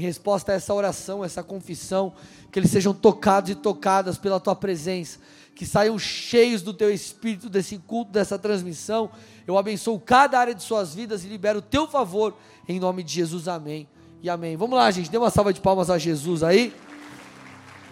[0.00, 2.14] em resposta a essa oração, essa confissão,
[2.50, 5.18] que eles sejam tocados e tocadas pela tua presença,
[5.54, 9.10] que saiam cheios do teu espírito desse culto, dessa transmissão.
[9.46, 12.34] Eu abençoo cada área de suas vidas e libero o teu favor
[12.66, 13.46] em nome de Jesus.
[13.46, 13.86] Amém.
[14.22, 14.56] E amém.
[14.56, 16.74] Vamos lá, gente, dê uma salva de palmas a Jesus aí.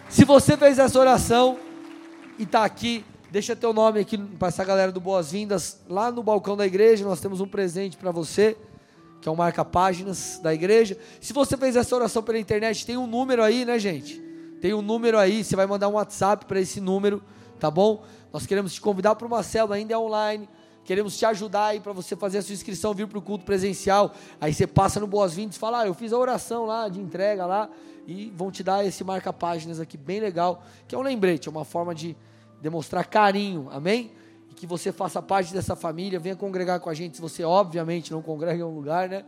[0.09, 1.59] Se você fez essa oração
[2.39, 6.57] e está aqui, deixa teu nome aqui para essa galera do Boas-Vindas lá no balcão
[6.57, 7.05] da igreja.
[7.05, 8.57] Nós temos um presente para você
[9.21, 10.97] que é o marca-páginas da igreja.
[11.21, 14.19] Se você fez essa oração pela internet, tem um número aí, né, gente?
[14.59, 17.21] Tem um número aí, você vai mandar um WhatsApp para esse número,
[17.59, 18.03] tá bom?
[18.33, 20.49] Nós queremos te convidar para uma célula, ainda é online.
[20.83, 24.13] Queremos te ajudar aí para você fazer a sua inscrição, vir para o culto presencial.
[24.41, 27.45] Aí você passa no Boas-Vindas e fala: ah, eu fiz a oração lá de entrega
[27.45, 27.69] lá.
[28.07, 31.63] E vão te dar esse marca-páginas aqui bem legal, que é um lembrete, é uma
[31.63, 32.17] forma de
[32.59, 34.11] demonstrar carinho, amém?
[34.59, 37.15] que você faça parte dessa família, venha congregar com a gente.
[37.15, 39.23] Se você, obviamente, não congrega em um lugar, né?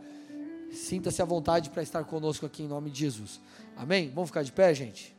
[0.70, 3.40] Sinta-se à vontade para estar conosco aqui em nome de Jesus.
[3.74, 4.10] Amém?
[4.14, 5.16] Vamos ficar de pé, gente?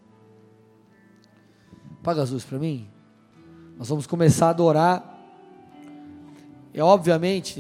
[2.03, 2.87] Paga as luzes para mim.
[3.75, 5.12] Nós vamos começar a adorar.
[6.73, 7.51] É obviamente